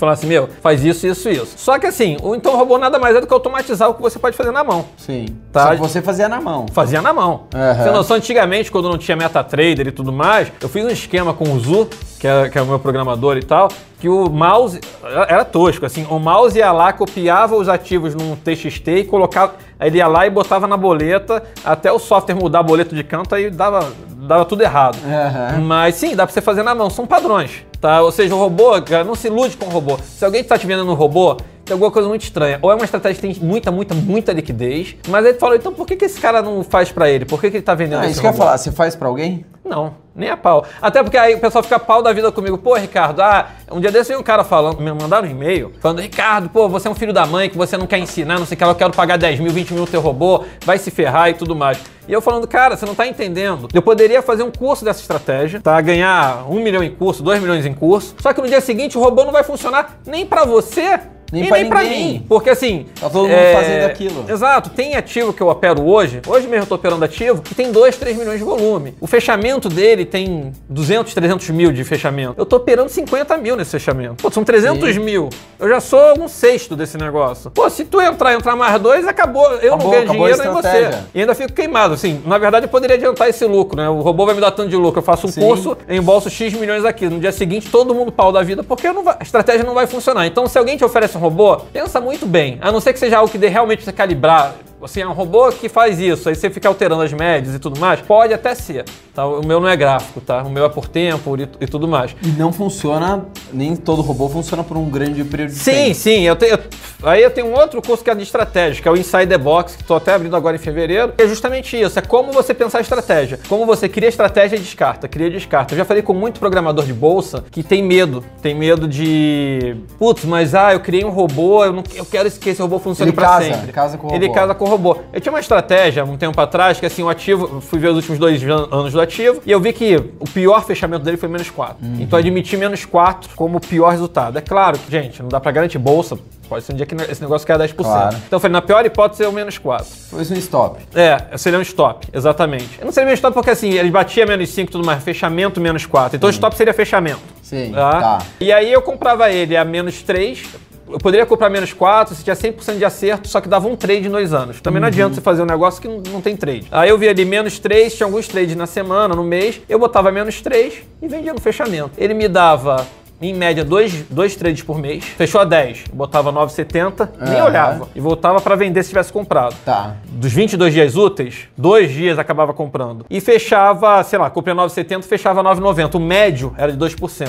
e 0.00 0.06
falasse, 0.10 0.26
meu, 0.26 0.48
faz 0.62 0.82
isso, 0.82 1.06
isso, 1.06 1.28
isso. 1.28 1.52
Só 1.58 1.78
que 1.78 1.86
assim, 1.86 2.16
o 2.22 2.34
então 2.34 2.56
robô 2.56 2.78
nada 2.78 2.98
mais 2.98 3.14
é 3.14 3.20
do 3.20 3.26
que 3.26 3.34
automatizar 3.34 3.90
o 3.90 3.94
que 3.94 4.00
você 4.00 4.18
pode 4.18 4.34
fazer 4.34 4.50
na 4.50 4.64
mão. 4.64 4.86
Sim. 4.96 5.26
Tá. 5.52 5.64
Só 5.64 5.70
que 5.72 5.76
você 5.76 6.00
fazia 6.00 6.28
na 6.28 6.40
mão. 6.40 6.66
Fazia 6.72 7.02
na 7.02 7.12
mão. 7.12 7.42
Aham. 7.54 7.84
Você 7.84 7.90
noção, 7.90 8.16
antigamente, 8.16 8.70
quando 8.70 8.88
não 8.88 8.96
tinha 8.96 9.14
MetaTrader 9.14 9.88
e 9.88 9.92
tudo 9.92 10.10
mais, 10.10 10.50
eu 10.60 10.68
fiz 10.70 10.84
um 10.84 10.88
esquema 10.88 11.34
com 11.34 11.52
o 11.52 11.60
Zu, 11.60 11.88
que 12.18 12.26
é, 12.26 12.48
que 12.48 12.58
é 12.58 12.62
o 12.62 12.66
meu 12.66 12.78
programador 12.78 13.36
e 13.36 13.42
tal, 13.42 13.68
que 13.98 14.08
o 14.08 14.30
mouse 14.30 14.80
era 15.28 15.44
tosco, 15.44 15.84
assim, 15.84 16.06
o 16.08 16.18
mouse 16.18 16.58
ia 16.58 16.72
lá, 16.72 16.92
copiava 16.92 17.54
os 17.54 17.68
ativos 17.68 18.14
num 18.14 18.34
TXT 18.36 18.88
e 18.88 19.04
colocava, 19.04 19.54
aí 19.78 19.88
ele 19.88 19.98
ia 19.98 20.06
lá 20.06 20.26
e 20.26 20.30
botava 20.30 20.66
na 20.66 20.76
boleta, 20.76 21.42
até 21.62 21.92
o 21.92 21.98
software 21.98 22.34
mudar 22.34 22.60
a 22.60 22.62
boleta 22.62 22.96
de 22.96 23.04
canto, 23.04 23.34
aí 23.34 23.50
dava, 23.50 23.92
dava 24.08 24.46
tudo 24.46 24.62
errado. 24.62 24.96
Aham. 25.04 25.60
Mas 25.60 25.96
sim, 25.96 26.16
dá 26.16 26.24
pra 26.26 26.32
você 26.32 26.40
fazer 26.40 26.62
na 26.62 26.74
mão, 26.74 26.88
são 26.88 27.06
padrões, 27.06 27.62
tá? 27.80 28.02
Ou 28.02 28.12
seja, 28.12 28.34
o 28.34 28.38
robô, 28.38 28.80
cara, 28.82 29.04
não 29.04 29.14
se 29.14 29.28
ilude 29.28 29.56
com 29.56 29.66
o 29.66 29.70
robô. 29.70 29.98
Se 30.04 30.24
alguém 30.24 30.44
tá 30.44 30.58
te 30.58 30.66
vendo 30.66 30.84
no 30.84 30.94
robô, 30.94 31.36
tem 31.70 31.74
alguma 31.74 31.90
coisa 31.92 32.08
muito 32.08 32.22
estranha. 32.22 32.58
Ou 32.60 32.70
é 32.72 32.74
uma 32.74 32.84
estratégia 32.84 33.14
que 33.22 33.34
tem 33.34 33.46
muita, 33.48 33.70
muita, 33.70 33.94
muita 33.94 34.32
liquidez, 34.32 34.96
mas 35.08 35.24
aí 35.24 35.32
tu 35.34 35.38
falou, 35.38 35.54
então 35.54 35.72
por 35.72 35.86
que, 35.86 35.94
que 35.94 36.04
esse 36.04 36.20
cara 36.20 36.42
não 36.42 36.64
faz 36.64 36.90
pra 36.90 37.08
ele? 37.08 37.24
Por 37.24 37.40
que, 37.40 37.48
que 37.50 37.58
ele 37.58 37.62
tá 37.62 37.74
vendendo 37.76 38.00
Ah, 38.00 38.04
esse 38.06 38.12
isso 38.12 38.20
que 38.20 38.26
eu 38.26 38.30
ia 38.30 38.32
robô? 38.32 38.44
falar. 38.44 38.58
Você 38.58 38.72
faz 38.72 38.96
pra 38.96 39.06
alguém? 39.06 39.46
Não, 39.64 39.94
nem 40.16 40.28
a 40.30 40.36
pau. 40.36 40.64
Até 40.82 41.00
porque 41.02 41.16
aí 41.16 41.34
o 41.34 41.38
pessoal 41.38 41.62
fica 41.62 41.78
pau 41.78 42.02
da 42.02 42.12
vida 42.12 42.32
comigo. 42.32 42.58
Pô, 42.58 42.74
Ricardo, 42.74 43.20
ah, 43.20 43.50
um 43.70 43.78
dia 43.78 43.92
desse 43.92 44.08
veio 44.08 44.18
um 44.18 44.22
cara 44.22 44.42
falando, 44.42 44.80
me 44.80 44.90
mandaram 44.92 45.28
um 45.28 45.30
e-mail, 45.30 45.72
falando, 45.80 46.00
Ricardo, 46.00 46.48
pô, 46.48 46.68
você 46.68 46.88
é 46.88 46.90
um 46.90 46.94
filho 46.94 47.12
da 47.12 47.24
mãe 47.24 47.48
que 47.48 47.56
você 47.56 47.76
não 47.76 47.86
quer 47.86 47.98
ensinar, 47.98 48.38
não 48.38 48.46
sei 48.46 48.56
o 48.56 48.58
que, 48.58 48.64
eu 48.64 48.74
quero 48.74 48.90
pagar 48.92 49.16
10 49.16 49.38
mil, 49.38 49.52
20 49.52 49.72
mil 49.74 49.82
no 49.82 49.86
teu 49.86 50.00
robô, 50.00 50.42
vai 50.64 50.76
se 50.78 50.90
ferrar 50.90 51.30
e 51.30 51.34
tudo 51.34 51.54
mais. 51.54 51.78
E 52.08 52.12
eu 52.12 52.20
falando, 52.20 52.48
cara, 52.48 52.76
você 52.76 52.84
não 52.84 52.94
tá 52.96 53.06
entendendo. 53.06 53.68
Eu 53.72 53.82
poderia 53.82 54.20
fazer 54.22 54.42
um 54.42 54.50
curso 54.50 54.84
dessa 54.84 55.00
estratégia, 55.00 55.60
tá? 55.60 55.80
Ganhar 55.80 56.44
um 56.50 56.60
milhão 56.60 56.82
em 56.82 56.90
curso, 56.92 57.22
dois 57.22 57.40
milhões 57.40 57.64
em 57.64 57.72
curso. 57.74 58.16
Só 58.18 58.32
que 58.32 58.40
no 58.40 58.48
dia 58.48 58.60
seguinte 58.60 58.98
o 58.98 59.00
robô 59.00 59.24
não 59.24 59.30
vai 59.30 59.44
funcionar 59.44 60.00
nem 60.04 60.26
pra 60.26 60.44
você 60.44 60.98
Nem 61.32 61.44
e 61.44 61.48
pra 61.48 61.56
nem 61.58 61.68
pra 61.68 61.82
ninguém. 61.82 62.12
mim. 62.14 62.26
Porque 62.28 62.50
assim. 62.50 62.86
Tá 63.00 63.08
todo 63.08 63.28
mundo 63.28 63.52
fazendo 63.54 63.84
aquilo. 63.86 64.24
Exato. 64.28 64.70
Tem 64.70 64.96
ativo 64.96 65.32
que 65.32 65.42
eu 65.42 65.48
opero 65.48 65.82
hoje. 65.86 66.20
Hoje 66.26 66.46
mesmo 66.46 66.64
eu 66.64 66.68
tô 66.68 66.74
operando 66.74 67.04
ativo 67.04 67.42
que 67.42 67.54
tem 67.54 67.70
2, 67.72 67.96
3 67.96 68.16
milhões 68.16 68.38
de 68.38 68.44
volume. 68.44 68.94
O 69.00 69.06
fechamento 69.06 69.68
dele 69.68 70.04
tem 70.04 70.52
200, 70.68 71.12
300 71.14 71.48
mil 71.50 71.72
de 71.72 71.84
fechamento. 71.84 72.34
Eu 72.36 72.46
tô 72.46 72.56
operando 72.56 72.88
50 72.90 73.36
mil 73.38 73.56
nesse 73.56 73.70
fechamento. 73.70 74.22
Pô, 74.22 74.30
são 74.30 74.44
300 74.44 74.94
Sim. 74.94 75.00
mil. 75.00 75.28
Eu 75.58 75.68
já 75.68 75.80
sou 75.80 76.18
um 76.20 76.28
sexto 76.28 76.74
desse 76.76 76.96
negócio. 76.98 77.50
Pô, 77.50 77.68
se 77.70 77.84
tu 77.84 78.00
entrar 78.00 78.34
entrar 78.34 78.56
mais 78.56 78.80
dois, 78.80 79.06
acabou. 79.06 79.44
Eu 79.54 79.74
Acabou, 79.74 79.84
não 79.86 79.90
ganho 79.90 80.08
dinheiro 80.10 80.38
nem 80.42 80.52
você. 80.52 80.90
E 81.14 81.20
ainda 81.20 81.34
fico 81.34 81.52
queimado. 81.52 81.94
Assim, 81.94 82.20
na 82.26 82.38
verdade, 82.38 82.64
eu 82.66 82.70
poderia 82.70 82.96
adiantar 82.96 83.28
esse 83.28 83.44
lucro, 83.44 83.76
né? 83.76 83.88
O 83.88 84.00
robô 84.00 84.24
vai 84.26 84.34
me 84.34 84.40
dar 84.40 84.50
tanto 84.50 84.68
de 84.70 84.76
lucro. 84.76 84.98
Eu 85.00 85.04
faço 85.04 85.26
um 85.26 85.30
Sim. 85.30 85.40
curso, 85.40 85.76
embolso 85.88 86.28
X 86.30 86.52
milhões 86.54 86.84
aqui. 86.84 87.08
No 87.08 87.18
dia 87.20 87.32
seguinte, 87.32 87.68
todo 87.70 87.94
mundo 87.94 88.10
pau 88.12 88.32
da 88.32 88.42
vida, 88.42 88.62
porque 88.62 88.90
vai- 88.92 89.16
a 89.18 89.22
estratégia 89.22 89.64
não 89.64 89.74
vai 89.74 89.86
funcionar. 89.86 90.26
Então, 90.26 90.46
se 90.46 90.58
alguém 90.58 90.76
te 90.76 90.84
oferece 90.84 91.16
um 91.20 91.22
robô, 91.22 91.56
pensa 91.56 92.00
muito 92.00 92.26
bem. 92.26 92.58
A 92.62 92.72
não 92.72 92.80
ser 92.80 92.94
que 92.94 92.98
seja 92.98 93.18
algo 93.18 93.30
que 93.30 93.38
dê 93.38 93.48
realmente 93.48 93.78
pra 93.78 93.84
você 93.84 93.92
calibrar. 93.92 94.54
Assim, 94.82 95.00
é 95.02 95.06
um 95.08 95.12
robô 95.12 95.50
que 95.52 95.68
faz 95.68 95.98
isso, 95.98 96.28
aí 96.28 96.34
você 96.34 96.48
fica 96.50 96.68
alterando 96.68 97.02
as 97.02 97.12
médias 97.12 97.54
e 97.54 97.58
tudo 97.58 97.78
mais. 97.78 98.00
Pode 98.00 98.32
até 98.32 98.54
ser. 98.54 98.84
Tá? 99.14 99.26
O 99.26 99.44
meu 99.44 99.60
não 99.60 99.68
é 99.68 99.76
gráfico, 99.76 100.20
tá? 100.20 100.42
O 100.42 100.50
meu 100.50 100.64
é 100.64 100.68
por 100.68 100.86
tempo 100.88 101.36
e, 101.36 101.42
e 101.60 101.66
tudo 101.66 101.86
mais. 101.88 102.14
E 102.22 102.28
não 102.28 102.52
funciona, 102.52 103.26
nem 103.52 103.74
todo 103.76 104.00
robô 104.02 104.28
funciona 104.28 104.62
por 104.64 104.76
um 104.76 104.88
grande 104.88 105.22
período 105.24 105.50
de 105.50 105.56
Sim, 105.56 105.72
tempo. 105.72 105.94
sim. 105.94 106.20
Eu 106.22 106.36
tenho, 106.36 106.52
eu- 106.54 106.60
aí 107.08 107.22
eu 107.22 107.30
tenho 107.30 107.48
um 107.48 107.54
outro 107.54 107.82
curso 107.82 108.02
que 108.04 108.10
é 108.10 108.14
de 108.14 108.22
estratégia, 108.22 108.80
que 108.82 108.88
é 108.88 108.90
o 108.90 108.96
Inside 108.96 109.26
the 109.26 109.38
Box, 109.38 109.76
que 109.76 109.82
estou 109.82 109.96
até 109.96 110.14
abrindo 110.14 110.34
agora 110.36 110.56
em 110.56 110.58
fevereiro. 110.58 111.12
É 111.18 111.26
justamente 111.26 111.78
isso. 111.80 111.98
É 111.98 112.02
como 112.02 112.32
você 112.32 112.54
pensar 112.54 112.78
a 112.78 112.80
estratégia. 112.80 113.38
Como 113.48 113.66
você 113.66 113.88
cria 113.88 114.08
estratégia 114.08 114.56
e 114.56 114.60
descarta. 114.60 115.08
Cria 115.08 115.26
e 115.26 115.30
descarta. 115.30 115.74
Eu 115.74 115.78
já 115.78 115.84
falei 115.84 116.02
com 116.02 116.14
muito 116.14 116.38
programador 116.40 116.84
de 116.84 116.92
bolsa 116.92 117.44
que 117.50 117.62
tem 117.62 117.82
medo. 117.82 118.24
Tem 118.40 118.54
medo 118.54 118.86
de. 118.86 119.76
Putz, 119.98 120.24
mas 120.24 120.54
ah, 120.54 120.72
eu 120.72 120.80
criei 120.80 121.04
um 121.04 121.10
robô, 121.10 121.64
eu, 121.64 121.72
não, 121.72 121.82
eu 121.94 122.04
quero 122.06 122.30
que 122.30 122.48
esse 122.50 122.62
robô 122.62 122.78
funcione 122.78 123.10
Ele 123.10 123.16
para 123.16 123.38
sempre. 123.40 123.58
ele 123.64 123.72
casa 123.72 123.98
com 123.98 124.06
o 124.06 124.14
Ele 124.14 124.26
robô. 124.26 124.38
casa 124.38 124.54
com 124.54 124.64
robô. 124.70 124.96
Eu 125.12 125.20
tinha 125.20 125.32
uma 125.32 125.40
estratégia 125.40 126.04
um 126.04 126.16
tempo 126.16 126.40
atrás 126.40 126.80
que 126.80 126.86
assim, 126.86 127.02
o 127.02 127.08
ativo, 127.08 127.60
fui 127.60 127.78
ver 127.78 127.88
os 127.88 127.96
últimos 127.96 128.18
dois 128.18 128.42
an- 128.42 128.68
anos 128.70 128.92
do 128.92 129.00
ativo 129.00 129.40
e 129.44 129.50
eu 129.50 129.60
vi 129.60 129.72
que 129.72 129.96
o 130.18 130.24
pior 130.28 130.64
fechamento 130.64 131.04
dele 131.04 131.16
foi 131.16 131.28
menos 131.28 131.50
4. 131.50 131.76
Uhum. 131.84 131.96
Então 132.00 132.18
eu 132.18 132.20
admiti 132.20 132.56
menos 132.56 132.84
4 132.84 133.30
como 133.36 133.58
o 133.58 133.60
pior 133.60 133.90
resultado. 133.90 134.38
É 134.38 134.40
claro 134.40 134.78
que, 134.78 134.90
gente, 134.90 135.20
não 135.22 135.28
dá 135.28 135.38
pra 135.40 135.52
garantir 135.52 135.78
bolsa. 135.78 136.18
Pode 136.48 136.64
ser 136.64 136.72
um 136.72 136.76
dia 136.76 136.84
que 136.84 136.94
esse 136.96 137.22
negócio 137.22 137.46
cai 137.46 137.54
a 137.54 137.60
10%. 137.60 137.74
Claro. 137.76 138.16
Então 138.26 138.36
eu 138.36 138.40
falei, 138.40 138.52
na 138.52 138.60
pior 138.62 138.84
hipótese 138.84 139.22
é 139.22 139.28
o 139.28 139.32
menos 139.32 139.56
4. 139.56 139.86
Foi 140.10 140.18
um 140.18 140.34
stop. 140.34 140.80
É, 140.94 141.36
seria 141.38 141.58
um 141.58 141.62
stop, 141.62 142.08
exatamente. 142.12 142.78
Eu 142.80 142.86
não 142.86 142.92
seria 142.92 143.06
menos 143.06 143.18
stop 143.18 143.34
porque 143.34 143.50
assim, 143.50 143.70
ele 143.74 143.90
batia 143.90 144.26
menos 144.26 144.48
5 144.50 144.68
e 144.68 144.72
tudo 144.72 144.84
mais, 144.84 145.02
fechamento 145.02 145.60
menos 145.60 145.86
4. 145.86 146.16
Então 146.16 146.28
o 146.28 146.30
stop 146.32 146.56
seria 146.56 146.74
fechamento. 146.74 147.20
Sim, 147.42 147.70
Tá? 147.72 148.00
tá. 148.00 148.18
E 148.40 148.52
aí 148.52 148.72
eu 148.72 148.82
comprava 148.82 149.30
ele 149.30 149.56
a 149.56 149.64
menos 149.64 150.02
3. 150.02 150.44
Eu 150.92 150.98
poderia 150.98 151.24
comprar 151.24 151.48
menos 151.48 151.72
4 151.72 152.14
se 152.14 152.24
tinha 152.24 152.34
100% 152.34 152.78
de 152.78 152.84
acerto, 152.84 153.28
só 153.28 153.40
que 153.40 153.48
dava 153.48 153.68
um 153.68 153.76
trade 153.76 154.08
em 154.08 154.10
dois 154.10 154.32
anos. 154.32 154.60
Também 154.60 154.80
não 154.80 154.88
adianta 154.88 155.14
você 155.14 155.20
fazer 155.20 155.42
um 155.42 155.46
negócio 155.46 155.80
que 155.80 155.86
não, 155.86 155.98
não 156.12 156.20
tem 156.20 156.36
trade. 156.36 156.66
Aí 156.70 156.88
eu 156.90 156.98
via 156.98 157.10
ali 157.10 157.24
menos 157.24 157.58
3, 157.58 157.94
tinha 157.94 158.06
alguns 158.06 158.26
trades 158.26 158.56
na 158.56 158.66
semana, 158.66 159.14
no 159.14 159.22
mês. 159.22 159.60
Eu 159.68 159.78
botava 159.78 160.10
menos 160.10 160.40
3 160.40 160.82
e 161.00 161.08
vendia 161.08 161.32
no 161.32 161.40
fechamento. 161.40 161.92
Ele 161.96 162.14
me 162.14 162.26
dava, 162.26 162.86
em 163.20 163.34
média, 163.34 163.64
dois, 163.64 164.04
dois 164.10 164.34
trades 164.36 164.62
por 164.62 164.78
mês. 164.78 165.04
Fechou 165.04 165.40
a 165.40 165.44
10, 165.44 165.84
botava 165.92 166.32
9,70, 166.32 167.08
nem 167.20 167.36
Aham. 167.36 167.44
olhava. 167.46 167.88
E 167.94 168.00
voltava 168.00 168.40
para 168.40 168.54
vender 168.56 168.82
se 168.82 168.88
tivesse 168.90 169.12
comprado 169.12 169.54
Tá. 169.64 169.96
dos 170.08 170.32
22 170.32 170.72
dias 170.72 170.96
úteis, 170.96 171.48
dois 171.56 171.90
dias 171.92 172.18
acabava 172.18 172.52
comprando. 172.54 173.04
E 173.10 173.20
fechava, 173.20 174.02
sei 174.04 174.18
lá, 174.18 174.30
comprei 174.30 174.54
9,70, 174.54 175.02
fechava 175.04 175.42
9,90. 175.42 175.96
O 175.96 176.00
médio 176.00 176.54
era 176.56 176.72
de 176.72 176.78
2%. 176.78 177.28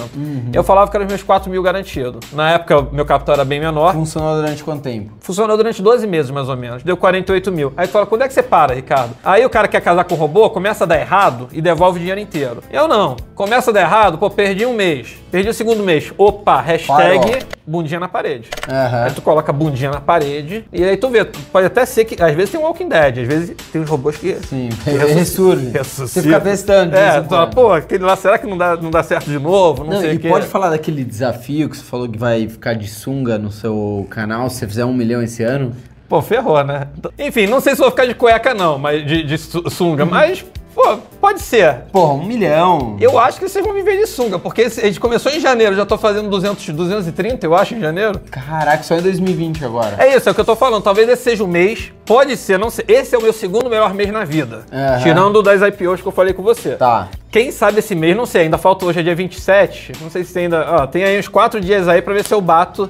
Eu 0.53 0.63
falava 0.63 0.89
que 0.89 0.95
eram 0.97 1.05
os 1.05 1.11
meus 1.11 1.23
4 1.23 1.49
mil 1.49 1.61
garantidos. 1.63 2.31
Na 2.31 2.51
época, 2.51 2.87
meu 2.91 3.05
capital 3.05 3.35
era 3.35 3.45
bem 3.45 3.59
menor. 3.59 3.93
Funcionou 3.93 4.35
durante 4.35 4.63
quanto 4.63 4.81
tempo? 4.83 5.11
Funcionou 5.19 5.57
durante 5.57 5.81
12 5.81 6.05
meses, 6.07 6.31
mais 6.31 6.47
ou 6.49 6.55
menos. 6.57 6.83
Deu 6.83 6.95
48 6.97 7.51
mil. 7.51 7.73
Aí 7.75 7.87
tu 7.87 7.91
fala, 7.91 8.05
quando 8.05 8.21
é 8.23 8.27
que 8.27 8.33
você 8.33 8.43
para, 8.43 8.73
Ricardo? 8.73 9.15
Aí 9.23 9.45
o 9.45 9.49
cara 9.49 9.67
quer 9.67 9.81
casar 9.81 10.03
com 10.03 10.15
o 10.15 10.17
robô, 10.17 10.49
começa 10.49 10.83
a 10.83 10.87
dar 10.87 10.99
errado 10.99 11.47
e 11.51 11.61
devolve 11.61 11.97
o 11.97 11.99
dinheiro 11.99 12.19
inteiro. 12.21 12.61
Eu 12.71 12.87
não. 12.87 13.15
Começa 13.35 13.71
a 13.71 13.73
dar 13.73 13.81
errado, 13.81 14.17
pô, 14.17 14.29
perdi 14.29 14.65
um 14.65 14.73
mês. 14.73 15.15
Perdi 15.31 15.49
o 15.49 15.53
segundo 15.53 15.80
mês. 15.81 16.11
Opa, 16.17 16.61
hashtag 16.61 17.19
Parou. 17.19 17.37
bundinha 17.65 17.99
na 17.99 18.07
parede. 18.07 18.49
Aham. 18.69 19.03
Aí 19.05 19.11
tu 19.11 19.21
coloca 19.21 19.51
bundinha 19.53 19.91
na 19.91 20.01
parede 20.01 20.65
e 20.71 20.83
aí 20.83 20.97
tu 20.97 21.09
vê. 21.09 21.25
Pode 21.25 21.67
até 21.67 21.85
ser 21.85 22.05
que. 22.05 22.21
Às 22.21 22.33
vezes 22.35 22.51
tem 22.51 22.59
um 22.59 22.63
Walking 22.63 22.89
Dead, 22.89 23.19
às 23.19 23.27
vezes 23.27 23.55
tem 23.71 23.81
uns 23.81 23.89
robôs 23.89 24.17
que. 24.17 24.35
Sim, 24.47 24.69
que 24.83 24.89
ressurge. 24.91 25.71
Você 25.77 26.21
fica 26.21 26.39
testando. 26.39 26.95
É, 26.95 27.21
tu 27.21 27.29
fala, 27.29 27.47
pô, 27.47 27.71
aquele 27.73 28.03
lá, 28.03 28.15
será 28.15 28.37
que 28.37 28.47
não 28.47 28.57
dá, 28.57 28.75
não 28.77 28.91
dá 28.91 29.03
certo 29.03 29.25
de 29.29 29.39
novo? 29.39 29.83
Não, 29.83 29.93
Não, 29.93 29.99
sei 30.01 30.13
e 30.13 30.15
o 30.15 30.19
quê. 30.19 30.29
pode 30.29 30.45
falar 30.47 30.69
daquele 30.69 31.03
desafio 31.03 31.69
que 31.69 31.77
você 31.77 31.83
falou 31.83 32.07
que 32.09 32.17
vai 32.17 32.47
ficar 32.47 32.73
de 32.73 32.87
sunga 32.87 33.37
no 33.37 33.51
seu 33.51 34.05
canal 34.09 34.49
se 34.49 34.57
você 34.57 34.67
fizer 34.67 34.85
um 34.85 34.93
milhão 34.93 35.21
esse 35.21 35.43
ano? 35.43 35.73
Pô, 36.09 36.21
ferrou, 36.21 36.61
né? 36.63 36.87
Enfim, 37.17 37.47
não 37.47 37.61
sei 37.61 37.73
se 37.73 37.79
vou 37.79 37.89
ficar 37.89 38.05
de 38.05 38.13
cueca, 38.13 38.53
não, 38.53 38.77
mas 38.77 39.05
de, 39.05 39.23
de 39.23 39.37
su- 39.37 39.69
sunga, 39.69 40.05
mas, 40.05 40.43
pô, 40.73 40.97
pode 41.19 41.41
ser. 41.41 41.83
Porra, 41.91 42.13
um 42.13 42.23
milhão. 42.23 42.97
Eu 42.99 43.17
acho 43.19 43.39
que 43.39 43.47
vocês 43.47 43.63
vão 43.63 43.73
me 43.73 43.81
ver 43.81 43.97
de 43.97 44.07
sunga, 44.07 44.39
porque 44.39 44.63
a 44.63 44.69
gente 44.69 44.99
começou 44.99 45.31
em 45.31 45.39
janeiro, 45.39 45.75
já 45.75 45.85
tô 45.85 45.97
fazendo 45.97 46.29
200, 46.29 46.69
230, 46.69 47.45
eu 47.45 47.55
acho, 47.55 47.75
em 47.75 47.79
janeiro. 47.79 48.19
Caraca, 48.29 48.83
só 48.83 48.95
em 48.95 49.01
2020 49.01 49.63
agora. 49.65 49.95
É 49.97 50.15
isso, 50.15 50.27
é 50.27 50.31
o 50.31 50.35
que 50.35 50.41
eu 50.41 50.45
tô 50.45 50.55
falando. 50.55 50.83
Talvez 50.83 51.07
esse 51.09 51.23
seja 51.23 51.43
o 51.43 51.47
mês. 51.47 51.91
Pode 52.05 52.35
ser, 52.37 52.57
não 52.57 52.69
sei. 52.69 52.85
Esse 52.87 53.15
é 53.15 53.17
o 53.17 53.21
meu 53.21 53.33
segundo 53.33 53.69
melhor 53.69 53.93
mês 53.93 54.11
na 54.11 54.23
vida. 54.23 54.65
Aham. 54.71 54.99
Tirando 55.03 55.41
das 55.41 55.61
IPOs 55.61 56.01
que 56.01 56.07
eu 56.07 56.11
falei 56.11 56.33
com 56.33 56.43
você. 56.43 56.71
Tá. 56.71 57.09
Quem 57.29 57.51
sabe 57.51 57.79
esse 57.79 57.95
mês, 57.95 58.15
não 58.15 58.25
sei, 58.25 58.43
ainda 58.43 58.57
falta 58.57 58.85
hoje, 58.85 58.99
é 58.99 59.03
dia 59.03 59.15
27. 59.15 59.93
Não 60.01 60.09
sei 60.09 60.23
se 60.23 60.33
tem 60.33 60.43
ainda. 60.43 60.65
Ó, 60.69 60.87
tem 60.87 61.03
aí 61.03 61.17
uns 61.17 61.27
quatro 61.27 61.61
dias 61.61 61.87
aí 61.87 62.01
pra 62.01 62.13
ver 62.13 62.25
se 62.25 62.33
eu 62.33 62.41
bato. 62.41 62.89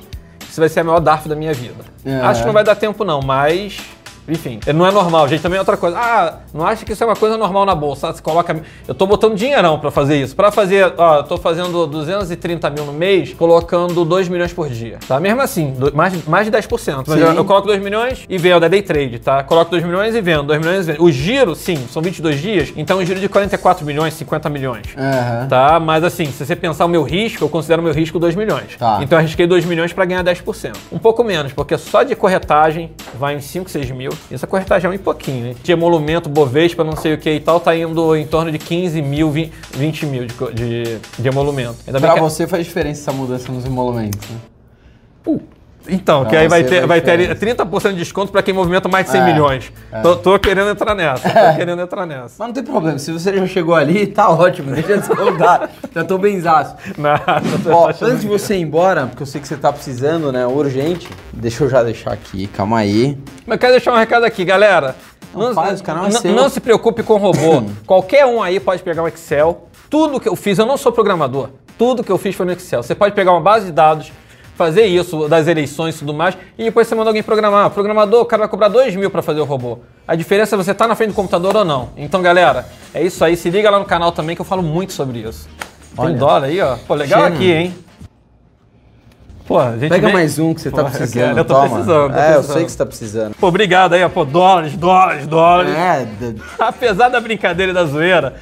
Se 0.49 0.59
vai 0.59 0.67
ser 0.67 0.81
a 0.81 0.83
maior 0.83 0.99
DARF 0.99 1.29
da 1.29 1.35
minha 1.35 1.53
vida. 1.53 1.85
É. 2.03 2.19
Acho 2.21 2.41
que 2.41 2.47
não 2.47 2.53
vai 2.53 2.63
dar 2.63 2.75
tempo, 2.75 3.05
não, 3.05 3.21
mas. 3.21 3.77
Enfim, 4.31 4.59
não 4.73 4.85
é 4.87 4.91
normal, 4.91 5.27
gente. 5.27 5.41
Também 5.41 5.57
é 5.57 5.59
outra 5.59 5.75
coisa. 5.77 5.97
Ah, 5.99 6.35
não 6.53 6.65
acha 6.65 6.85
que 6.85 6.93
isso 6.93 7.03
é 7.03 7.07
uma 7.07 7.15
coisa 7.15 7.37
normal 7.37 7.65
na 7.65 7.75
bolsa? 7.75 8.09
Ah, 8.09 8.13
Você 8.13 8.21
coloca. 8.21 8.61
Eu 8.87 8.95
tô 8.95 9.05
botando 9.05 9.35
dinheirão 9.35 9.77
pra 9.79 9.91
fazer 9.91 10.21
isso. 10.21 10.35
Pra 10.35 10.51
fazer, 10.51 10.93
ó, 10.97 11.17
eu 11.17 11.23
tô 11.23 11.37
fazendo 11.37 11.85
230 11.87 12.69
mil 12.69 12.85
no 12.85 12.93
mês, 12.93 13.33
colocando 13.33 14.05
2 14.05 14.27
milhões 14.29 14.53
por 14.53 14.69
dia. 14.69 14.97
Tá? 15.07 15.19
Mesmo 15.19 15.41
assim, 15.41 15.71
do- 15.73 15.95
mais, 15.95 16.13
de- 16.13 16.29
mais 16.29 16.45
de 16.45 16.51
10%. 16.51 17.03
Mas 17.07 17.19
eu, 17.19 17.33
eu 17.33 17.45
coloco 17.45 17.67
2 17.67 17.81
milhões 17.81 18.25
e 18.29 18.37
vendo, 18.37 18.65
é 18.65 18.69
day 18.69 18.81
trade, 18.81 19.19
tá? 19.19 19.43
Coloco 19.43 19.71
2 19.71 19.83
milhões 19.83 20.15
e 20.15 20.21
vendo, 20.21 20.43
2 20.43 20.59
milhões 20.59 20.87
e 20.87 20.91
vendo. 20.93 21.03
O 21.03 21.11
giro, 21.11 21.55
sim, 21.55 21.77
são 21.91 22.01
22 22.01 22.39
dias, 22.39 22.71
então 22.75 22.99
um 22.99 23.05
giro 23.05 23.19
de 23.19 23.27
44 23.27 23.85
milhões, 23.85 24.13
50 24.13 24.49
milhões. 24.49 24.85
Aham. 24.97 25.47
Tá, 25.49 25.79
mas 25.79 26.03
assim, 26.03 26.25
se 26.31 26.45
você 26.45 26.55
pensar 26.55 26.85
o 26.85 26.89
meu 26.89 27.03
risco, 27.03 27.43
eu 27.43 27.49
considero 27.49 27.81
o 27.81 27.85
meu 27.85 27.93
risco 27.93 28.17
2 28.19 28.35
milhões. 28.35 28.75
Tá. 28.77 28.99
Então 29.01 29.17
eu 29.17 29.19
arrisquei 29.23 29.45
2 29.47 29.65
milhões 29.65 29.91
para 29.93 30.05
ganhar 30.05 30.23
10%. 30.23 30.75
Um 30.91 30.99
pouco 30.99 31.23
menos, 31.23 31.51
porque 31.53 31.77
só 31.77 32.03
de 32.03 32.15
corretagem 32.15 32.91
vai 33.21 33.37
uns 33.37 33.45
5, 33.45 33.69
6 33.69 33.91
mil. 33.91 34.11
Essa 34.31 34.47
corretagem 34.47 34.89
é 34.91 34.93
um 34.93 34.97
pouquinho, 34.97 35.47
hein? 35.47 35.55
De 35.63 35.71
emolumento, 35.71 36.27
Bovespa, 36.27 36.83
não 36.83 36.95
sei 36.97 37.13
o 37.13 37.17
que 37.17 37.29
e 37.29 37.39
tal, 37.39 37.59
tá 37.59 37.73
indo 37.75 38.15
em 38.15 38.25
torno 38.25 38.51
de 38.51 38.57
15 38.57 39.01
mil, 39.01 39.29
20, 39.31 39.51
20 39.75 40.05
mil 40.07 40.25
de, 40.25 40.33
de, 40.53 40.97
de 41.19 41.27
emolumento. 41.27 41.75
Ainda 41.85 41.99
Pra 41.99 42.15
que- 42.15 42.19
você 42.19 42.47
faz 42.47 42.65
diferença 42.65 43.01
essa 43.01 43.13
mudança 43.13 43.51
nos 43.51 43.63
emolumentos, 43.65 44.27
né? 44.27 44.37
Então, 45.89 46.25
que 46.25 46.35
aí 46.35 46.47
vai 46.47 46.63
você 46.63 46.69
ter, 46.69 46.79
vai 46.81 46.87
vai 46.87 47.01
ter 47.01 47.17
diferença. 47.35 47.65
30% 47.65 47.89
de 47.91 47.95
desconto 47.97 48.31
para 48.31 48.43
quem 48.43 48.53
movimenta 48.53 48.87
mais 48.87 49.05
de 49.05 49.11
100 49.11 49.21
É, 49.21 49.25
milhões. 49.25 49.71
é. 49.91 49.99
Tô, 50.01 50.15
tô 50.15 50.39
querendo 50.39 50.69
entrar 50.69 50.93
nessa, 50.95 51.27
tô 51.29 51.53
querendo 51.57 51.81
entrar 51.81 52.05
nessa. 52.05 52.35
Mas 52.37 52.47
não 52.47 52.53
tem 52.53 52.63
problema, 52.63 52.99
se 52.99 53.11
você 53.11 53.35
já 53.37 53.47
chegou 53.47 53.73
ali, 53.75 54.05
tá 54.07 54.29
ótimo, 54.29 54.71
deixa 54.73 54.97
descontar. 54.97 55.69
já 55.93 56.03
tô 56.03 56.17
benzaço. 56.17 56.75
Nada, 56.97 57.41
Ó, 57.69 57.89
antes 58.01 58.21
de 58.21 58.27
você 58.27 58.55
ir 58.55 58.61
embora, 58.61 59.07
porque 59.07 59.23
eu 59.23 59.27
sei 59.27 59.41
que 59.41 59.47
você 59.47 59.57
tá 59.57 59.73
precisando, 59.73 60.31
né, 60.31 60.45
urgente, 60.45 61.09
deixa 61.33 61.63
eu 61.63 61.69
já 61.69 61.81
deixar 61.83 62.13
aqui, 62.13 62.47
calma 62.47 62.77
aí. 62.79 63.17
Mas 63.45 63.57
quero 63.59 63.71
deixar 63.73 63.93
um 63.93 63.97
recado 63.97 64.23
aqui, 64.23 64.45
galera. 64.45 64.95
Não 65.33 65.53
faz, 65.53 65.79
o 65.79 65.83
canal 65.83 66.05
é 66.07 66.11
seu. 66.11 66.33
não 66.33 66.49
se 66.49 66.59
preocupe 66.59 67.03
com 67.03 67.17
robô. 67.17 67.63
Qualquer 67.87 68.25
um 68.25 68.43
aí 68.43 68.59
pode 68.59 68.83
pegar 68.83 69.01
um 69.01 69.07
Excel. 69.07 69.67
Tudo 69.89 70.19
que 70.19 70.27
eu 70.29 70.35
fiz, 70.35 70.59
eu 70.59 70.65
não 70.65 70.77
sou 70.77 70.91
programador. 70.91 71.49
Tudo 71.77 72.03
que 72.03 72.11
eu 72.11 72.17
fiz 72.17 72.35
foi 72.35 72.45
no 72.45 72.51
Excel. 72.51 72.83
Você 72.83 72.93
pode 72.93 73.15
pegar 73.15 73.31
uma 73.31 73.41
base 73.41 73.65
de 73.67 73.71
dados, 73.71 74.11
fazer 74.61 74.85
isso 74.85 75.27
das 75.27 75.47
eleições 75.47 75.95
e 75.95 75.99
tudo 75.99 76.13
mais, 76.13 76.37
e 76.55 76.63
depois 76.65 76.87
você 76.87 76.93
manda 76.93 77.09
alguém 77.09 77.23
programar. 77.23 77.71
Programador, 77.71 78.21
o 78.21 78.25
cara 78.25 78.41
vai 78.41 78.47
cobrar 78.47 78.67
2 78.67 78.95
mil 78.95 79.09
para 79.09 79.23
fazer 79.23 79.39
o 79.41 79.43
robô. 79.43 79.79
A 80.07 80.13
diferença 80.13 80.55
é 80.55 80.57
você 80.57 80.69
estar 80.71 80.87
na 80.87 80.93
frente 80.95 81.09
do 81.09 81.15
computador 81.15 81.55
ou 81.55 81.65
não. 81.65 81.89
Então, 81.97 82.21
galera, 82.21 82.67
é 82.93 83.01
isso 83.01 83.25
aí. 83.25 83.35
Se 83.35 83.49
liga 83.49 83.71
lá 83.71 83.79
no 83.79 83.85
canal 83.85 84.11
também 84.11 84.35
que 84.35 84.41
eu 84.41 84.45
falo 84.45 84.61
muito 84.61 84.93
sobre 84.93 85.19
isso. 85.19 85.49
Tem 85.95 86.05
Olha. 86.05 86.15
dólar 86.15 86.43
aí, 86.43 86.61
ó. 86.61 86.75
Pô, 86.87 86.93
legal 86.93 87.23
aqui, 87.23 87.51
hein? 87.51 87.75
Pô, 89.47 89.57
a 89.59 89.71
gente 89.77 89.89
Pega 89.89 90.05
vem- 90.07 90.13
mais 90.13 90.37
um 90.39 90.53
que 90.53 90.61
você 90.61 90.69
tá 90.71 90.83
Pô, 90.83 90.89
precisando, 90.91 91.37
eu 91.39 91.43
tô 91.45 91.59
precisando, 91.59 92.13
tô 92.13 92.19
é, 92.19 92.29
eu 92.29 92.33
precisando. 92.35 92.53
sei 92.53 92.65
que 92.65 92.71
você 92.71 92.77
tá 92.77 92.85
precisando. 92.85 93.35
Pô, 93.35 93.47
obrigado 93.47 93.93
aí, 93.93 94.03
ó. 94.03 94.09
Pô, 94.09 94.23
dólares, 94.23 94.77
dólares, 94.77 95.25
dólares. 95.27 95.73
É, 95.73 96.07
Apesar 96.59 97.09
da 97.09 97.19
brincadeira 97.19 97.71
e 97.71 97.75
da 97.75 97.83
zoeira, 97.85 98.35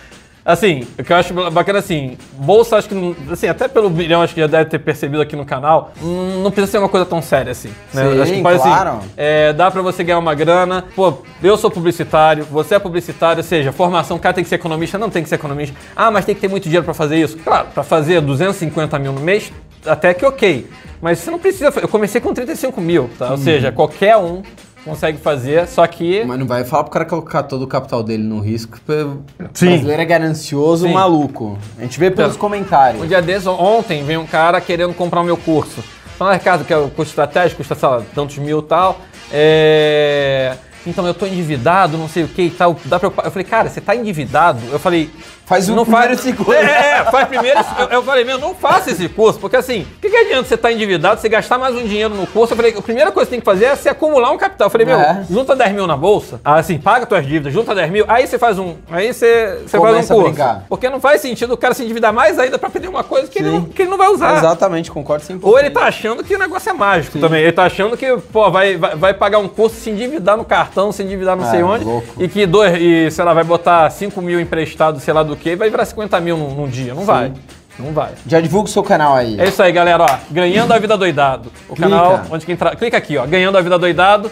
assim, 0.52 0.88
o 0.98 1.04
que 1.04 1.14
eu 1.14 1.18
acho 1.18 1.34
bacana 1.52 1.80
assim, 1.80 2.18
bolsa, 2.34 2.78
acho 2.78 2.90
que, 2.90 2.96
não- 2.96 3.16
assim, 3.32 3.48
até 3.48 3.68
pelo 3.68 3.90
bilhão, 3.90 4.22
acho 4.22 4.34
que 4.34 4.40
já 4.42 4.48
deve 4.48 4.70
ter 4.70 4.80
percebido 4.80 5.22
aqui 5.22 5.36
no 5.36 5.46
canal, 5.46 5.92
hum, 6.02 6.42
não 6.44 6.52
precisa 6.52 6.72
ser 6.72 6.78
uma 6.80 6.90
coisa 6.90 7.06
tão 7.06 7.22
séria 7.22 7.52
assim. 7.52 7.70
Né? 7.94 8.12
Sim, 8.12 8.22
acho 8.22 8.34
que 8.34 8.42
pode, 8.42 8.56
assim, 8.60 8.70
claro. 8.70 9.00
é, 9.16 9.54
dá 9.54 9.70
pra 9.70 9.82
você 9.82 10.04
ganhar 10.04 10.20
uma 10.20 10.34
grana. 10.34 10.86
Pô, 10.96 11.14
eu 11.44 11.56
sou 11.58 11.70
publicitário, 11.70 12.46
você 12.46 12.76
é 12.76 12.80
publicitário, 12.80 13.38
ou 13.42 13.44
seja, 13.44 13.72
formação, 13.72 14.18
o 14.18 14.20
cara 14.20 14.34
tem 14.34 14.44
que 14.44 14.50
ser 14.50 14.56
economista, 14.56 14.98
não 14.98 15.10
tem 15.10 15.22
que 15.24 15.30
ser 15.30 15.36
economista. 15.36 15.76
Ah, 15.96 16.10
mas 16.10 16.26
tem 16.26 16.34
que 16.34 16.42
ter 16.42 16.48
muito 16.48 16.64
dinheiro 16.64 16.84
pra 16.84 16.94
fazer 16.94 17.18
isso. 17.18 17.38
Claro, 17.38 17.68
pra 17.74 17.84
fazer 17.84 18.20
250 18.22 18.98
mil 19.00 19.14
no 19.14 19.22
mês, 19.22 19.52
até 19.86 20.14
que 20.14 20.26
ok. 20.26 20.68
Mas 21.02 21.20
você 21.20 21.32
não 21.32 21.40
precisa. 21.40 21.72
Eu 21.82 21.88
comecei 21.88 22.20
com 22.20 22.34
35 22.34 22.82
mil, 22.82 23.10
tá? 23.18 23.32
Ou 23.32 23.38
seja, 23.38 23.72
qualquer 23.72 24.18
um 24.18 24.42
consegue 24.84 25.18
fazer, 25.18 25.68
só 25.68 25.86
que. 25.88 26.24
Mas 26.26 26.40
não 26.40 26.46
vai 26.48 26.64
falar 26.64 26.84
pro 26.84 26.92
cara 26.94 27.06
colocar 27.06 27.44
todo 27.44 27.64
o 27.64 27.68
capital 27.68 28.02
dele 28.04 28.24
no 28.24 28.40
risco. 28.40 28.80
porque 28.86 29.02
O 29.02 29.24
brasileiro 29.38 30.02
é 30.02 30.06
ganancioso, 30.06 30.88
Sim. 30.88 30.94
maluco. 30.94 31.58
A 31.78 31.82
gente 31.82 32.00
vê 32.00 32.10
pelos 32.10 32.32
Então, 32.36 32.42
comentários. 32.42 33.04
Um 33.04 33.08
dia 33.08 33.22
desses, 33.22 33.48
ontem, 33.48 34.04
veio 34.04 34.22
um 34.22 34.28
cara 34.28 34.60
querendo 34.62 34.94
comprar 34.94 35.22
o 35.22 35.24
meu 35.24 35.38
curso. 35.38 35.84
Falando, 36.18 36.34
Ricardo, 36.34 36.66
que 36.66 36.74
é 36.74 36.78
o 36.78 36.90
curso 36.90 37.12
estratégico, 37.12 37.58
custa, 37.58 37.76
sei 37.76 37.88
lá, 37.88 38.02
tantos 38.14 38.38
mil 38.38 38.60
e 38.60 38.64
tal. 38.64 39.00
É... 39.32 40.56
Então, 40.86 41.06
eu 41.06 41.14
tô 41.14 41.26
endividado, 41.26 41.98
não 41.98 42.08
sei 42.08 42.24
o 42.24 42.28
que 42.28 42.44
e 42.44 42.50
tal. 42.50 42.76
Dá 42.86 43.00
pra 43.00 43.10
eu... 43.10 43.14
eu 43.26 43.32
falei, 43.32 43.46
cara, 43.46 43.70
você 43.70 43.80
tá 43.82 43.96
endividado? 43.96 44.60
Eu 44.72 44.80
falei... 44.80 45.10
Faz 45.50 45.68
o 45.68 45.76
não 45.76 45.84
primeiro 45.84 46.10
faz... 46.10 46.20
e 46.20 46.24
segundo. 46.24 46.54
É, 46.54 47.04
faz 47.12 47.28
primeiro. 47.28 47.60
Eu, 47.80 47.86
eu 47.88 48.04
falei, 48.04 48.24
meu, 48.24 48.38
não 48.38 48.54
faça 48.54 48.92
esse 48.92 49.10
curso, 49.10 49.40
porque 49.40 49.56
assim, 49.56 49.82
o 49.82 50.00
que, 50.00 50.10
que 50.10 50.16
adianta 50.16 50.44
você 50.48 50.54
estar 50.54 50.72
endividado, 50.72 51.20
você 51.20 51.28
gastar 51.28 51.58
mais 51.58 51.74
um 51.76 51.84
dinheiro 51.84 52.14
no 52.14 52.28
curso? 52.28 52.54
Eu 52.54 52.58
falei, 52.58 52.76
a 52.78 52.82
primeira 52.82 53.12
coisa 53.12 53.26
que 53.26 53.30
você 53.32 53.32
tem 53.32 53.40
que 53.40 53.46
fazer 53.46 53.66
é 53.66 53.76
se 53.76 53.90
acumular 53.90 54.32
um 54.32 54.38
capital. 54.38 54.68
Eu 54.68 54.70
falei, 54.70 54.86
meu, 54.86 55.00
É. 55.00 55.26
junta 55.30 55.56
10 55.56 55.74
mil 55.74 55.88
na 55.88 55.98
bolsa, 55.98 56.40
assim, 56.46 56.78
paga 56.78 57.06
tuas 57.08 57.26
dívidas, 57.26 57.52
junta 57.52 57.74
10 57.74 57.90
mil, 57.92 58.06
aí 58.08 58.28
você 58.28 58.38
faz 58.38 58.60
um. 58.60 58.76
Aí 58.92 59.12
você, 59.12 59.60
você 59.66 59.80
faz 59.80 60.10
um 60.12 60.22
curso. 60.22 60.40
Porque 60.70 60.88
não 60.90 61.00
faz 61.00 61.20
sentido 61.22 61.54
o 61.54 61.58
cara 61.58 61.74
se 61.74 61.84
endividar 61.84 62.14
mais 62.14 62.38
ainda 62.38 62.60
pra 62.60 62.68
aprender 62.70 62.88
uma 62.88 63.04
coisa 63.04 63.28
que, 63.28 63.40
ele 63.40 63.50
Sim. 63.50 63.56
não, 63.56 63.66
que 63.66 63.82
ele 63.82 63.90
não 63.90 63.98
vai 63.98 64.10
usar. 64.10 64.38
Exatamente, 64.38 64.92
concordo 64.92 65.24
100%. 65.26 65.40
Ou 65.42 65.58
ele 65.58 65.72
tá 65.72 65.82
achando 65.86 66.24
que 66.24 66.36
o 66.36 66.40
negócio 66.40 66.70
é 66.70 66.74
mágico 66.74 67.18
também. 67.18 67.42
Ele 67.42 67.52
tá 67.52 67.64
achando 67.64 67.98
que, 67.98 68.16
pô, 68.32 68.52
vai, 68.52 68.78
vai, 68.78 68.96
vai 68.96 69.14
pagar 69.16 69.40
um 69.40 69.48
curso, 69.48 69.76
se 69.78 69.90
endividar 69.90 70.38
no 70.38 70.46
cartão, 70.46 70.92
se 70.92 71.02
endividar 71.02 71.36
não 71.36 71.48
É, 71.48 71.50
sei 71.50 71.64
onde. 71.64 71.84
louco. 71.86 72.08
E 72.22 72.28
que, 72.28 72.46
dois, 72.46 72.78
e, 72.80 73.10
sei 73.10 73.26
lá, 73.26 73.34
vai 73.34 73.44
botar 73.44 73.90
5 73.90 74.22
mil 74.22 74.40
emprestado, 74.40 75.00
sei 75.00 75.14
lá 75.14 75.24
do 75.24 75.39
que, 75.40 75.50
e 75.50 75.56
vai 75.56 75.70
virar 75.70 75.86
50 75.86 76.20
mil 76.20 76.38
num, 76.38 76.54
num 76.54 76.68
dia. 76.68 76.94
Não 76.94 77.04
vai. 77.04 77.32
Não 77.80 77.94
vai. 77.94 78.12
Já 78.28 78.42
divulga 78.42 78.68
o 78.70 78.72
seu 78.72 78.84
canal 78.84 79.16
aí. 79.16 79.40
É 79.40 79.48
isso 79.48 79.64
aí, 79.64 79.72
galera, 79.72 80.04
ó. 80.04 80.18
Ganhando 80.30 80.74
a 80.74 80.80
Vida 80.80 80.98
Doidado. 80.98 81.52
O 81.70 81.76
Clica. 81.76 81.90
canal 81.90 82.22
onde 82.30 82.46
quem 82.46 82.54
entra... 82.54 82.76
Clica 82.76 82.98
aqui, 82.98 83.18
ó. 83.18 83.26
Ganhando 83.26 83.58
a 83.58 83.62
Vida 83.62 83.80
Doidado. 83.80 84.30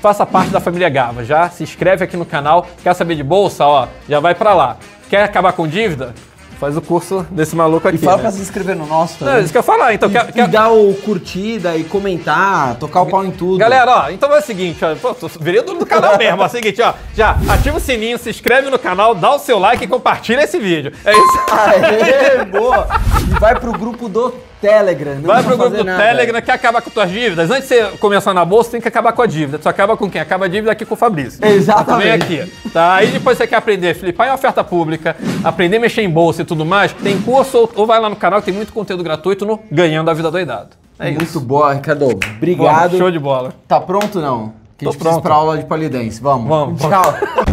Faça 0.00 0.24
parte 0.24 0.50
da 0.50 0.60
família 0.60 0.88
Gava, 0.88 1.24
já? 1.24 1.48
Se 1.48 1.62
inscreve 1.62 2.04
aqui 2.04 2.16
no 2.16 2.24
canal. 2.24 2.66
Quer 2.82 2.94
saber 2.94 3.16
de 3.16 3.22
bolsa, 3.22 3.66
ó? 3.66 3.88
Já 4.08 4.20
vai 4.20 4.34
pra 4.34 4.54
lá. 4.54 4.76
Quer 5.08 5.24
acabar 5.24 5.52
com 5.52 5.66
dívida? 5.66 6.14
Faz 6.64 6.78
o 6.78 6.80
curso 6.80 7.26
desse 7.30 7.54
maluco 7.54 7.86
aqui. 7.86 7.98
E 7.98 8.00
fala 8.00 8.16
né? 8.16 8.22
pra 8.22 8.32
se 8.32 8.40
inscrever 8.40 8.74
no 8.74 8.86
nosso 8.86 9.18
também. 9.18 9.34
Não, 9.34 9.40
isso 9.42 9.52
que 9.52 9.58
eu 9.58 9.60
ia 9.60 9.62
falar. 9.62 9.92
Então, 9.92 10.08
quer, 10.08 10.30
E 10.30 10.32
quer... 10.32 10.48
dar 10.48 10.70
o 10.70 10.94
curtida 10.94 11.76
e 11.76 11.84
comentar, 11.84 12.76
tocar 12.76 13.02
o 13.02 13.06
pau 13.06 13.22
em 13.22 13.30
tudo. 13.30 13.58
Galera, 13.58 14.06
ó, 14.06 14.10
então 14.10 14.34
é 14.34 14.38
o 14.38 14.42
seguinte, 14.42 14.82
ó, 14.82 14.94
pô, 14.94 15.12
tô 15.12 15.28
virei 15.38 15.60
dono 15.60 15.80
do 15.80 15.84
canal 15.84 16.16
mesmo, 16.16 16.42
é 16.42 16.46
o 16.46 16.48
seguinte, 16.48 16.80
ó, 16.80 16.94
já 17.14 17.36
ativa 17.50 17.76
o 17.76 17.80
sininho, 17.80 18.16
se 18.16 18.30
inscreve 18.30 18.70
no 18.70 18.78
canal, 18.78 19.14
dá 19.14 19.34
o 19.34 19.38
seu 19.38 19.58
like 19.58 19.84
e 19.84 19.86
compartilha 19.86 20.42
esse 20.42 20.58
vídeo. 20.58 20.90
É 21.04 21.12
isso. 21.12 21.38
Aê, 21.50 22.44
boa! 22.46 22.88
E 23.30 23.38
vai 23.38 23.60
pro 23.60 23.72
grupo 23.72 24.08
do 24.08 24.32
Telegram. 24.68 25.14
Não 25.16 25.22
Vai 25.22 25.42
precisa 25.42 25.56
pro 25.56 25.58
grupo 25.58 25.76
do 25.76 25.84
nada. 25.84 26.02
Telegram, 26.02 26.40
quer 26.42 26.52
acabar 26.52 26.80
com 26.80 26.90
tuas 26.90 27.10
dívidas? 27.10 27.50
Antes 27.50 27.68
de 27.68 27.74
você 27.76 27.84
começar 27.98 28.32
na 28.32 28.44
bolsa, 28.44 28.70
tem 28.70 28.80
que 28.80 28.88
acabar 28.88 29.12
com 29.12 29.20
a 29.20 29.26
dívida. 29.26 29.58
Tu 29.58 29.68
acaba 29.68 29.96
com 29.96 30.08
quem? 30.10 30.20
Acaba 30.20 30.46
a 30.46 30.48
dívida 30.48 30.72
aqui 30.72 30.86
com 30.86 30.94
o 30.94 30.96
Fabrício. 30.96 31.44
Exatamente. 31.44 32.26
Vem 32.26 32.40
aqui. 32.40 32.52
Tá? 32.72 32.94
Aí 32.94 33.08
depois 33.08 33.36
você 33.36 33.46
quer 33.46 33.56
aprender 33.56 33.90
a 33.90 33.94
flipar 33.94 34.28
em 34.28 34.32
oferta 34.32 34.64
pública, 34.64 35.14
aprender 35.44 35.76
a 35.76 35.80
mexer 35.80 36.00
em 36.02 36.08
bolsa 36.10 36.42
e 36.42 36.44
tudo 36.44 36.64
mais, 36.64 36.92
tem 36.94 37.20
curso 37.20 37.68
ou, 37.74 37.86
vai 37.86 38.00
lá 38.00 38.08
no 38.08 38.16
canal 38.16 38.40
que 38.40 38.46
tem 38.46 38.54
muito 38.54 38.72
conteúdo 38.72 39.04
gratuito 39.04 39.44
no 39.44 39.60
Ganhando 39.70 40.10
a 40.10 40.14
Vida 40.14 40.30
Doidado. 40.30 40.70
É 40.98 41.10
Muito 41.10 41.24
isso. 41.24 41.40
boa, 41.40 41.74
Ricardo. 41.74 42.06
Obrigado. 42.36 42.96
Show 42.96 43.10
de 43.10 43.18
bola. 43.18 43.52
Tá 43.68 43.80
pronto 43.80 44.20
não? 44.20 44.52
Que 44.78 44.84
a 44.84 44.88
Tô 44.88 44.92
gente 44.92 45.00
precisa 45.00 45.00
ir 45.00 45.02
pronto. 45.02 45.22
pra 45.22 45.34
aula 45.34 45.58
de 45.58 45.64
polidense. 45.64 46.20
Vamos. 46.22 46.48
Vamos, 46.48 46.80
Tchau. 46.80 47.14